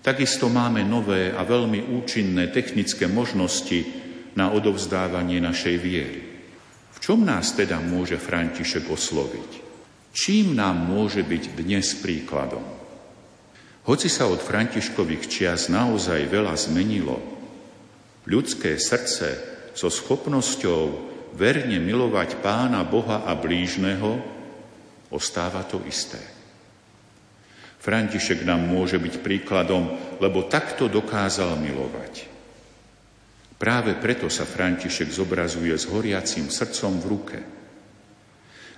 Takisto 0.00 0.48
máme 0.48 0.88
nové 0.88 1.36
a 1.36 1.44
veľmi 1.44 2.00
účinné 2.00 2.48
technické 2.48 3.04
možnosti 3.04 3.84
na 4.32 4.56
odovzdávanie 4.56 5.36
našej 5.44 5.76
viery. 5.76 6.29
Čom 7.10 7.26
nás 7.26 7.58
teda 7.58 7.82
môže 7.82 8.22
František 8.22 8.86
osloviť? 8.86 9.50
Čím 10.14 10.54
nám 10.54 10.78
môže 10.78 11.26
byť 11.26 11.58
dnes 11.58 11.98
príkladom? 11.98 12.62
Hoci 13.82 14.06
sa 14.06 14.30
od 14.30 14.38
Františkových 14.38 15.26
čias 15.26 15.66
naozaj 15.66 16.30
veľa 16.30 16.54
zmenilo, 16.54 17.18
ľudské 18.30 18.78
srdce 18.78 19.26
so 19.74 19.90
schopnosťou 19.90 20.82
verne 21.34 21.82
milovať 21.82 22.38
pána 22.46 22.86
Boha 22.86 23.26
a 23.26 23.34
blížneho, 23.34 24.22
ostáva 25.10 25.66
to 25.66 25.82
isté. 25.90 26.22
František 27.82 28.46
nám 28.46 28.62
môže 28.62 29.02
byť 29.02 29.18
príkladom, 29.18 29.98
lebo 30.22 30.46
takto 30.46 30.86
dokázal 30.86 31.58
milovať. 31.58 32.29
Práve 33.60 34.00
preto 34.00 34.32
sa 34.32 34.48
František 34.48 35.12
zobrazuje 35.12 35.76
s 35.76 35.84
horiacím 35.92 36.48
srdcom 36.48 36.92
v 36.96 37.06
ruke. 37.06 37.38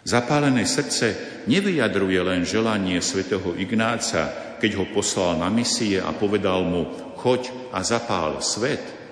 Zapálené 0.03 0.67
srdce 0.67 1.39
nevyjadruje 1.47 2.19
len 2.19 2.43
želanie 2.43 2.99
svätého 2.99 3.55
Ignáca, 3.55 4.59
keď 4.59 4.83
ho 4.83 4.87
poslal 4.91 5.39
na 5.39 5.47
misie 5.47 6.03
a 6.03 6.11
povedal 6.11 6.67
mu, 6.67 7.15
choď 7.15 7.71
a 7.71 7.87
zapál 7.87 8.43
svet– 8.43 8.83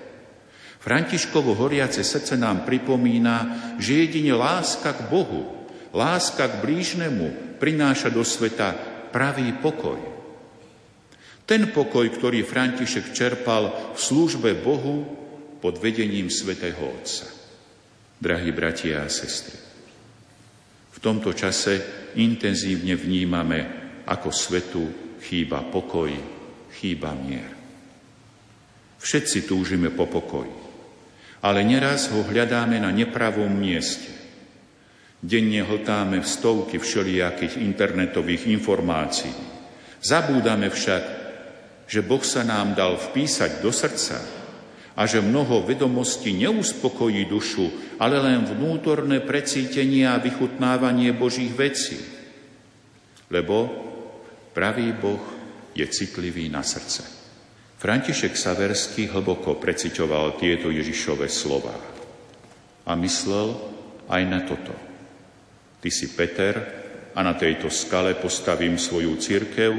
Františkovo 0.81 1.53
horiace 1.53 2.01
srdce 2.01 2.33
nám 2.33 2.65
pripomína, 2.65 3.37
že 3.77 4.01
jedine 4.01 4.33
láska 4.33 4.97
k 4.97 5.05
Bohu, 5.13 5.69
láska 5.93 6.49
k 6.49 6.57
blížnemu 6.65 7.57
prináša 7.61 8.09
do 8.09 8.25
sveta 8.25 8.73
pravý 9.13 9.53
pokoj. 9.61 10.01
Ten 11.45 11.69
pokoj, 11.69 12.09
ktorý 12.09 12.41
František 12.41 13.13
čerpal 13.13 13.93
v 13.93 13.99
službe 14.01 14.57
Bohu 14.57 15.20
pod 15.61 15.77
vedením 15.77 16.27
svätého 16.27 16.81
Otca. 16.81 17.29
Drahí 18.21 18.49
bratia 18.53 19.05
a 19.05 19.09
sestry, 19.09 19.57
v 20.91 20.97
tomto 21.01 21.33
čase 21.33 21.81
intenzívne 22.17 22.93
vnímame, 22.93 23.59
ako 24.05 24.29
svetu 24.29 24.83
chýba 25.21 25.65
pokoj, 25.65 26.11
chýba 26.77 27.13
mier. 27.17 27.49
Všetci 29.01 29.49
túžime 29.49 29.89
po 29.89 30.05
pokoji 30.05 30.61
ale 31.41 31.65
neraz 31.65 32.13
ho 32.13 32.21
hľadáme 32.21 32.77
na 32.77 32.93
nepravom 32.93 33.49
mieste. 33.49 34.13
Denne 35.21 35.61
hltáme 35.65 36.21
v 36.21 36.27
stovky 36.27 36.77
všelijakých 36.81 37.61
internetových 37.61 38.49
informácií. 38.49 39.33
Zabúdame 40.01 40.69
však, 40.69 41.03
že 41.85 42.01
Boh 42.01 42.21
sa 42.25 42.41
nám 42.41 42.73
dal 42.73 42.97
vpísať 42.97 43.61
do 43.61 43.69
srdca 43.69 44.40
a 44.95 45.07
že 45.07 45.23
mnoho 45.23 45.63
vedomostí 45.63 46.35
neuspokojí 46.35 47.25
dušu, 47.25 47.95
ale 47.99 48.19
len 48.19 48.43
vnútorné 48.43 49.23
precítenie 49.23 50.03
a 50.03 50.19
vychutnávanie 50.19 51.15
Božích 51.15 51.55
vecí. 51.55 51.95
Lebo 53.31 53.71
pravý 54.51 54.91
Boh 54.91 55.23
je 55.71 55.87
citlivý 55.87 56.51
na 56.51 56.59
srdce. 56.59 57.07
František 57.81 58.37
Saverský 58.37 59.09
hlboko 59.09 59.57
preciťoval 59.57 60.37
tieto 60.37 60.69
Ježišové 60.69 61.25
slova 61.31 61.73
a 62.85 62.91
myslel 62.99 63.57
aj 64.05 64.21
na 64.27 64.39
toto. 64.45 64.75
Ty 65.81 65.89
si 65.89 66.13
Peter 66.13 66.55
a 67.15 67.19
na 67.25 67.33
tejto 67.33 67.73
skale 67.73 68.13
postavím 68.19 68.77
svoju 68.77 69.17
církev 69.17 69.71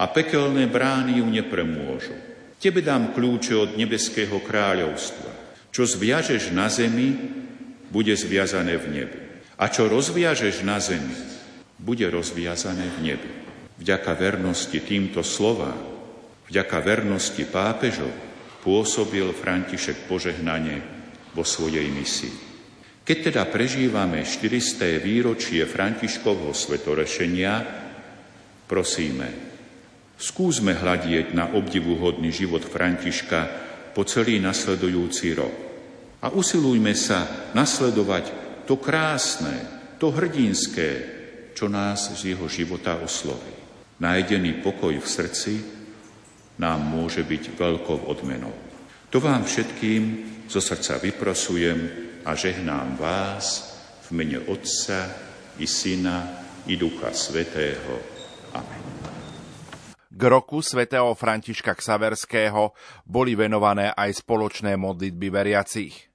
a 0.00 0.04
pekelné 0.08 0.66
brány 0.72 1.20
ju 1.20 1.26
nepremôžu. 1.28 2.33
Tebe 2.58 2.80
dám 2.80 3.12
kľúče 3.12 3.54
od 3.54 3.70
nebeského 3.76 4.40
kráľovstva. 4.40 5.30
Čo 5.74 5.84
zviažeš 5.84 6.54
na 6.54 6.70
zemi, 6.70 7.12
bude 7.90 8.14
zviazané 8.14 8.78
v 8.78 8.86
nebi. 8.90 9.20
A 9.58 9.70
čo 9.70 9.86
rozviažeš 9.86 10.66
na 10.66 10.78
zemi, 10.82 11.14
bude 11.78 12.06
rozviazané 12.10 12.86
v 12.94 12.98
nebi. 13.02 13.30
Vďaka 13.78 14.12
vernosti 14.14 14.78
týmto 14.80 15.26
slovám 15.26 15.94
Vďaka 16.44 16.78
vernosti 16.84 17.44
pápežov 17.48 18.12
pôsobil 18.60 19.24
František 19.32 20.04
požehnanie 20.04 20.80
vo 21.32 21.44
svojej 21.44 21.88
misii. 21.88 22.52
Keď 23.04 23.18
teda 23.32 23.42
prežívame 23.48 24.24
400. 24.24 25.00
výročie 25.00 25.64
Františkovho 25.64 26.52
svetorešenia, 26.52 27.54
prosíme, 28.64 29.53
skúsme 30.18 30.74
hľadieť 30.74 31.34
na 31.34 31.54
obdivuhodný 31.54 32.30
život 32.30 32.62
Františka 32.62 33.40
po 33.94 34.02
celý 34.02 34.42
nasledujúci 34.42 35.26
rok. 35.34 35.54
A 36.24 36.32
usilujme 36.32 36.96
sa 36.96 37.52
nasledovať 37.52 38.24
to 38.64 38.80
krásne, 38.80 39.54
to 40.00 40.08
hrdinské, 40.08 40.90
čo 41.52 41.68
nás 41.70 42.16
z 42.16 42.34
jeho 42.34 42.48
života 42.50 42.98
osloví. 42.98 43.54
Nájdený 44.00 44.64
pokoj 44.64 44.96
v 44.98 45.06
srdci 45.06 45.54
nám 46.58 46.80
môže 46.82 47.22
byť 47.22 47.54
veľkou 47.54 48.10
odmenou. 48.10 48.52
To 49.14 49.22
vám 49.22 49.46
všetkým 49.46 50.02
zo 50.50 50.58
srdca 50.58 50.98
vyprosujem 50.98 51.78
a 52.26 52.34
žehnám 52.34 52.98
vás 52.98 53.76
v 54.10 54.18
mene 54.18 54.42
Otca 54.50 55.06
i 55.62 55.66
Syna 55.70 56.42
i 56.66 56.74
Ducha 56.74 57.14
Svetého. 57.14 57.94
Amen. 58.58 58.83
K 60.14 60.22
roku 60.30 60.62
svätého 60.62 61.10
Františka 61.18 61.74
Ksaverského 61.74 62.70
boli 63.02 63.34
venované 63.34 63.90
aj 63.90 64.22
spoločné 64.22 64.78
modlitby 64.78 65.26
veriacich. 65.26 66.06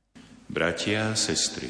Bratia 0.47 1.12
a 1.12 1.20
sestry, 1.20 1.68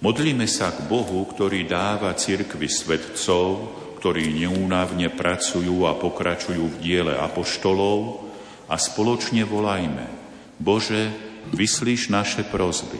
modlíme 0.00 0.48
sa 0.48 0.72
k 0.72 0.88
Bohu, 0.88 1.28
ktorý 1.28 1.68
dáva 1.68 2.16
cirkvi 2.16 2.72
svetcov, 2.72 3.68
ktorí 4.00 4.32
neúnavne 4.32 5.12
pracujú 5.12 5.84
a 5.84 5.92
pokračujú 5.92 6.64
v 6.72 6.80
diele 6.80 7.12
apoštolov 7.20 8.24
a 8.72 8.80
spoločne 8.80 9.44
volajme 9.44 10.08
Bože, 10.56 11.12
vyslíš 11.52 12.08
naše 12.08 12.48
prozby. 12.48 12.96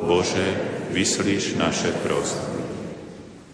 Bože, 0.00 0.56
vyslíš 0.88 1.60
naše 1.60 1.92
prozby. 2.00 2.64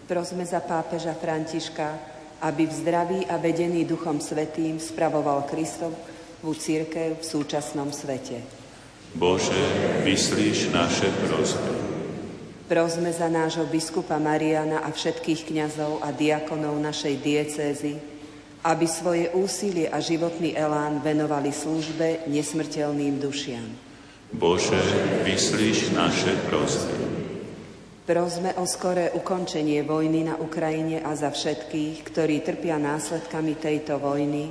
Prosme 0.07 0.47
za 0.47 0.63
pápeža 0.63 1.19
Františka, 1.19 2.20
aby 2.41 2.65
v 2.65 2.73
zdraví 2.73 3.19
a 3.29 3.37
vedený 3.37 3.85
Duchom 3.85 4.17
Svetým 4.17 4.81
spravoval 4.81 5.45
Kristovú 5.45 6.51
církev 6.57 7.21
v 7.21 7.23
súčasnom 7.23 7.93
svete. 7.93 8.41
Bože, 9.13 9.61
vyslíš 10.01 10.73
naše 10.73 11.05
prosby. 11.29 11.73
Prosme 12.65 13.11
za 13.11 13.27
nášho 13.27 13.67
biskupa 13.67 14.15
Mariana 14.15 14.81
a 14.81 14.89
všetkých 14.89 15.51
kňazov 15.51 15.99
a 16.01 16.15
diakonov 16.15 16.79
našej 16.79 17.19
diecézy, 17.19 17.99
aby 18.63 18.85
svoje 18.87 19.27
úsilie 19.35 19.91
a 19.91 19.99
životný 19.99 20.55
elán 20.55 21.03
venovali 21.03 21.51
službe 21.51 22.31
nesmrteľným 22.31 23.19
dušiam. 23.19 23.67
Bože, 24.31 24.79
vyslíš 25.27 25.91
naše 25.91 26.31
prosby. 26.47 27.20
Prosme 28.01 28.57
o 28.57 28.65
skoré 28.65 29.13
ukončenie 29.13 29.85
vojny 29.85 30.25
na 30.25 30.33
Ukrajine 30.41 31.05
a 31.05 31.13
za 31.13 31.29
všetkých, 31.29 32.01
ktorí 32.01 32.41
trpia 32.41 32.81
následkami 32.81 33.61
tejto 33.61 34.01
vojny, 34.01 34.49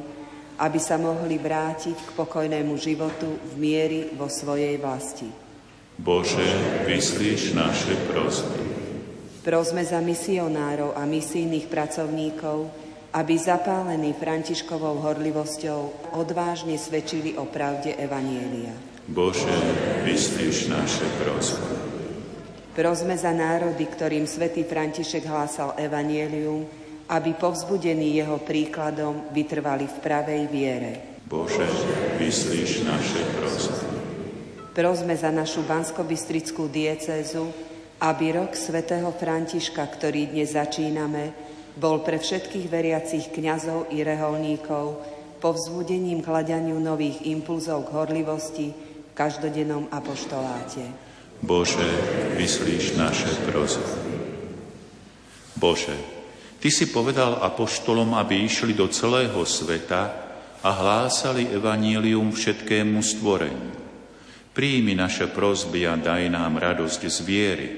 aby 0.63 0.79
sa 0.79 0.95
mohli 0.95 1.35
vrátiť 1.35 1.99
k 1.99 2.11
pokojnému 2.15 2.79
životu 2.79 3.27
v 3.27 3.53
miery 3.59 4.01
vo 4.15 4.31
svojej 4.31 4.79
vlasti. 4.79 5.27
Bože, 5.99 6.47
vyslíš 6.87 7.59
naše 7.59 7.99
prosby. 8.07 8.63
Prosme 9.43 9.83
za 9.83 9.99
misionárov 9.99 10.95
a 10.95 11.03
misijných 11.03 11.67
pracovníkov, 11.67 12.71
aby 13.11 13.35
zapálení 13.35 14.15
Františkovou 14.15 15.03
horlivosťou 15.03 16.15
odvážne 16.15 16.79
svedčili 16.79 17.35
o 17.35 17.51
pravde 17.51 17.99
Evanielia. 17.99 18.71
Bože, 19.11 19.51
vyslíš 20.07 20.71
naše 20.71 21.03
prosby. 21.19 21.90
Prosme 22.81 23.13
za 23.13 23.29
národy, 23.37 23.85
ktorým 23.85 24.25
svätý 24.25 24.65
František 24.65 25.29
hlásal 25.29 25.77
evanielium, 25.77 26.65
aby 27.13 27.37
povzbudení 27.37 28.17
jeho 28.17 28.41
príkladom 28.41 29.29
vytrvali 29.37 29.85
v 29.85 29.97
pravej 30.01 30.43
viere. 30.49 31.21
Bože, 31.29 31.61
vyslíš 32.17 32.89
naše 32.89 33.21
prosby. 33.37 33.85
Prosme 34.73 35.13
za 35.13 35.29
našu 35.29 35.61
banskobistrickú 35.69 36.73
diecézu, 36.73 37.53
aby 38.01 38.41
rok 38.41 38.57
svätého 38.57 39.13
Františka, 39.13 39.85
ktorý 39.85 40.33
dnes 40.33 40.57
začíname, 40.57 41.37
bol 41.77 42.01
pre 42.01 42.17
všetkých 42.17 42.65
veriacich 42.65 43.29
kňazov 43.29 43.93
i 43.93 44.01
reholníkov 44.01 45.05
povzbudením 45.37 46.25
k 46.25 46.33
hľadaniu 46.33 46.81
nových 46.81 47.29
impulzov 47.29 47.85
k 47.85 47.93
horlivosti 47.93 48.73
v 48.73 49.13
každodennom 49.13 49.93
apoštoláte. 49.93 51.10
Bože, 51.41 51.89
vyslíš 52.37 53.01
naše 53.01 53.33
prosby. 53.49 53.93
Bože, 55.57 56.21
Ty 56.61 56.69
si 56.69 56.93
povedal 56.93 57.41
apoštolom, 57.41 58.13
aby 58.21 58.45
išli 58.45 58.77
do 58.77 58.85
celého 58.93 59.41
sveta 59.49 60.13
a 60.61 60.69
hlásali 60.69 61.49
evanílium 61.49 62.37
všetkému 62.37 63.01
stvoreniu. 63.01 63.73
Príjmi 64.53 64.93
naše 64.93 65.33
prosby 65.33 65.89
a 65.89 65.97
daj 65.97 66.29
nám 66.29 66.61
radosť 66.61 67.01
z 67.09 67.19
viery, 67.25 67.71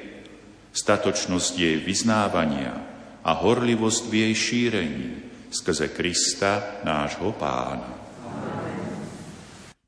statočnosť 0.74 1.52
jej 1.54 1.78
vyznávania 1.78 2.74
a 3.22 3.30
horlivosť 3.38 4.02
v 4.10 4.14
jej 4.26 4.34
šírení 4.34 5.08
skrze 5.54 5.94
Krista, 5.94 6.82
nášho 6.82 7.30
pána. 7.38 8.01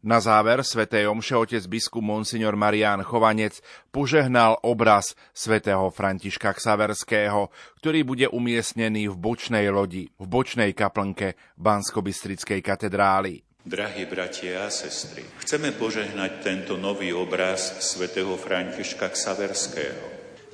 Na 0.04 0.20
záver 0.20 0.60
svätej 0.60 1.08
omše 1.08 1.32
otec 1.32 1.64
biskup 1.64 2.04
Monsignor 2.04 2.60
Marián 2.60 3.00
Chovanec 3.00 3.64
požehnal 3.88 4.60
obraz 4.60 5.16
svätého 5.32 5.88
Františka 5.88 6.52
Ksaverského, 6.52 7.48
ktorý 7.80 8.04
bude 8.04 8.28
umiestnený 8.28 9.08
v 9.08 9.16
bočnej 9.16 9.64
lodi, 9.72 10.12
v 10.20 10.26
bočnej 10.28 10.76
kaplnke 10.76 11.40
Bansko-Bystrickej 11.56 12.60
katedrály. 12.60 13.48
Drahí 13.64 14.04
bratia 14.04 14.68
a 14.68 14.68
sestry, 14.68 15.24
chceme 15.40 15.72
požehnať 15.72 16.44
tento 16.44 16.76
nový 16.76 17.16
obraz 17.16 17.80
svätého 17.80 18.36
Františka 18.36 19.08
Ksaverského. 19.08 20.04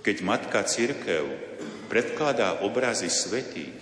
Keď 0.07 0.17
Matka 0.23 0.63
Církev 0.63 1.27
predkladá 1.91 2.63
obrazy 2.63 3.11
svetých, 3.11 3.75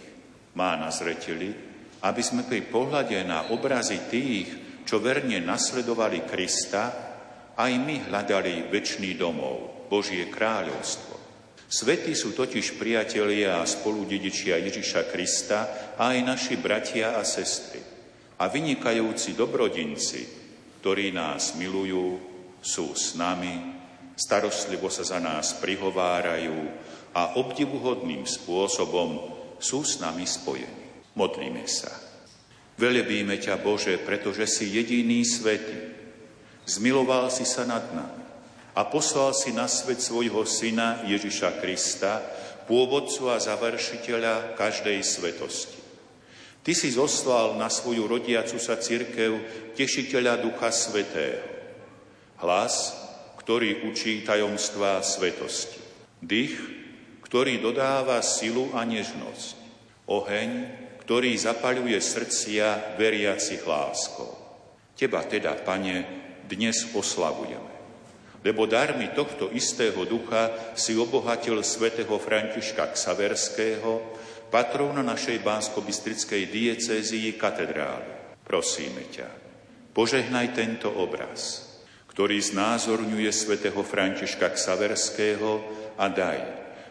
má 0.57 0.81
na 0.81 0.89
zreteli, 0.89 1.53
aby 2.01 2.23
sme 2.25 2.49
pri 2.49 2.65
pohľade 2.73 3.21
na 3.29 3.53
obrazy 3.53 4.01
tých, 4.09 4.68
čo 4.89 5.05
verne 5.05 5.37
nasledovali 5.45 6.25
Krista, 6.25 6.89
aj 7.61 7.73
my 7.77 8.09
hľadali 8.09 8.73
väčší 8.73 9.21
domov, 9.21 9.85
Božie 9.93 10.33
kráľovstvo. 10.33 11.21
Svety 11.69 12.17
sú 12.17 12.33
totiž 12.33 12.81
priatelia 12.81 13.61
a 13.61 13.69
spoludedičia 13.69 14.57
Ježiša 14.57 15.13
Krista 15.13 15.93
a 16.01 16.17
aj 16.17 16.19
naši 16.25 16.57
bratia 16.57 17.21
a 17.21 17.23
sestry. 17.29 17.85
A 18.41 18.49
vynikajúci 18.49 19.37
dobrodinci, 19.37 20.25
ktorí 20.81 21.13
nás 21.13 21.53
milujú, 21.61 22.17
sú 22.65 22.97
s 22.97 23.13
nami, 23.13 23.77
starostlivo 24.17 24.89
sa 24.89 25.05
za 25.05 25.21
nás 25.21 25.53
prihovárajú 25.61 26.57
a 27.13 27.37
obdivuhodným 27.37 28.25
spôsobom 28.25 29.37
sú 29.61 29.85
s 29.85 30.01
nami 30.01 30.25
spojení. 30.25 31.13
Modlíme 31.13 31.69
sa. 31.69 32.08
Velebíme 32.79 33.43
ťa, 33.43 33.59
Bože, 33.59 33.99
pretože 33.99 34.47
si 34.47 34.71
jediný 34.71 35.27
svetý. 35.27 35.99
Zmiloval 36.63 37.27
si 37.35 37.43
sa 37.43 37.67
nad 37.67 37.83
nami 37.91 38.23
a 38.79 38.87
poslal 38.87 39.35
si 39.35 39.51
na 39.51 39.67
svet 39.67 39.99
svojho 39.99 40.47
syna 40.47 41.03
Ježiša 41.03 41.59
Krista, 41.59 42.23
pôvodcu 42.71 43.35
a 43.35 43.43
završiteľa 43.43 44.55
každej 44.55 45.03
svetosti. 45.03 45.81
Ty 46.63 46.73
si 46.77 46.95
zoslal 46.95 47.59
na 47.59 47.67
svoju 47.67 48.07
rodiacu 48.07 48.61
sa 48.63 48.79
církev 48.79 49.43
tešiteľa 49.75 50.39
Ducha 50.39 50.71
Svetého. 50.71 51.43
Hlas, 52.39 52.95
ktorý 53.43 53.89
učí 53.91 54.23
tajomstvá 54.23 55.03
svetosti. 55.03 55.83
Dých, 56.23 56.55
ktorý 57.27 57.59
dodáva 57.59 58.23
silu 58.23 58.71
a 58.77 58.87
nežnosť. 58.87 59.57
Oheň, 60.07 60.51
ktorý 61.09 61.33
zapaľuje 61.41 61.97
srdcia 62.05 63.01
veriacich 63.01 63.65
láskou. 63.65 64.29
Teba 64.93 65.25
teda, 65.25 65.57
Pane, 65.57 66.05
dnes 66.45 66.85
oslavujeme. 66.93 67.73
Lebo 68.45 68.69
darmi 68.69 69.09
tohto 69.17 69.49
istého 69.49 70.05
ducha 70.05 70.53
si 70.77 70.93
obohatil 71.01 71.65
svätého 71.65 72.13
Františka 72.21 72.93
Ksaverského, 72.93 74.05
patrona 74.53 75.01
našej 75.01 75.41
bánsko-bystrickej 75.41 76.45
diecézii 76.53 77.41
katedrály. 77.41 78.37
Prosíme 78.45 79.09
ťa, 79.09 79.33
požehnaj 79.97 80.53
tento 80.53 80.93
obraz, 80.93 81.73
ktorý 82.13 82.37
znázorňuje 82.37 83.33
svätého 83.33 83.81
Františka 83.81 84.53
Ksaverského 84.53 85.65
a 85.97 86.05
daj, 86.13 86.41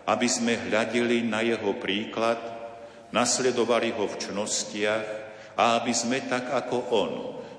aby 0.09 0.25
sme 0.25 0.57
hľadili 0.57 1.21
na 1.21 1.45
jeho 1.45 1.77
príklad 1.77 2.56
nasledovali 3.11 3.95
ho 3.95 4.05
v 4.07 4.15
čnostiach 4.19 5.05
a 5.57 5.81
aby 5.81 5.93
sme 5.95 6.21
tak 6.25 6.51
ako 6.53 6.77
on, 6.93 7.11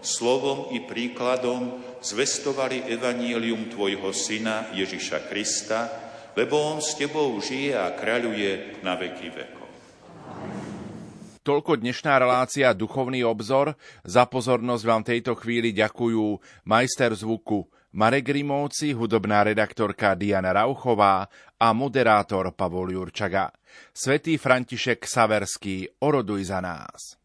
slovom 0.05 0.71
i 0.71 0.85
príkladom 0.87 1.83
zvestovali 1.99 2.87
evanílium 2.87 3.67
Tvojho 3.73 4.15
Syna 4.15 4.71
Ježiša 4.71 5.27
Krista, 5.27 5.91
lebo 6.39 6.55
On 6.59 6.79
s 6.79 6.95
Tebou 6.95 7.35
žije 7.43 7.75
a 7.75 7.91
kráľuje 7.99 8.83
na 8.87 8.95
veky 8.95 9.29
vekov. 9.35 9.67
Toľko 11.43 11.81
dnešná 11.81 12.21
relácia 12.21 12.77
Duchovný 12.77 13.25
obzor. 13.25 13.73
Za 14.05 14.29
pozornosť 14.29 14.85
vám 14.85 15.01
tejto 15.01 15.33
chvíli 15.33 15.73
ďakujú 15.73 16.37
majster 16.69 17.17
zvuku 17.17 17.65
Marek 17.89 18.29
Rimovci, 18.29 18.93
hudobná 18.93 19.49
redaktorka 19.49 20.13
Diana 20.13 20.53
Rauchová 20.53 21.25
a 21.61 21.75
moderátor 21.75 22.55
Pavol 22.55 22.95
Jurčaga. 22.95 23.51
Svetý 23.93 24.39
František 24.39 25.05
Saverský, 25.05 25.87
oroduj 26.01 26.49
za 26.49 26.63
nás. 26.63 27.19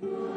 hľadajú 0.00 0.02
pána, 0.02 0.33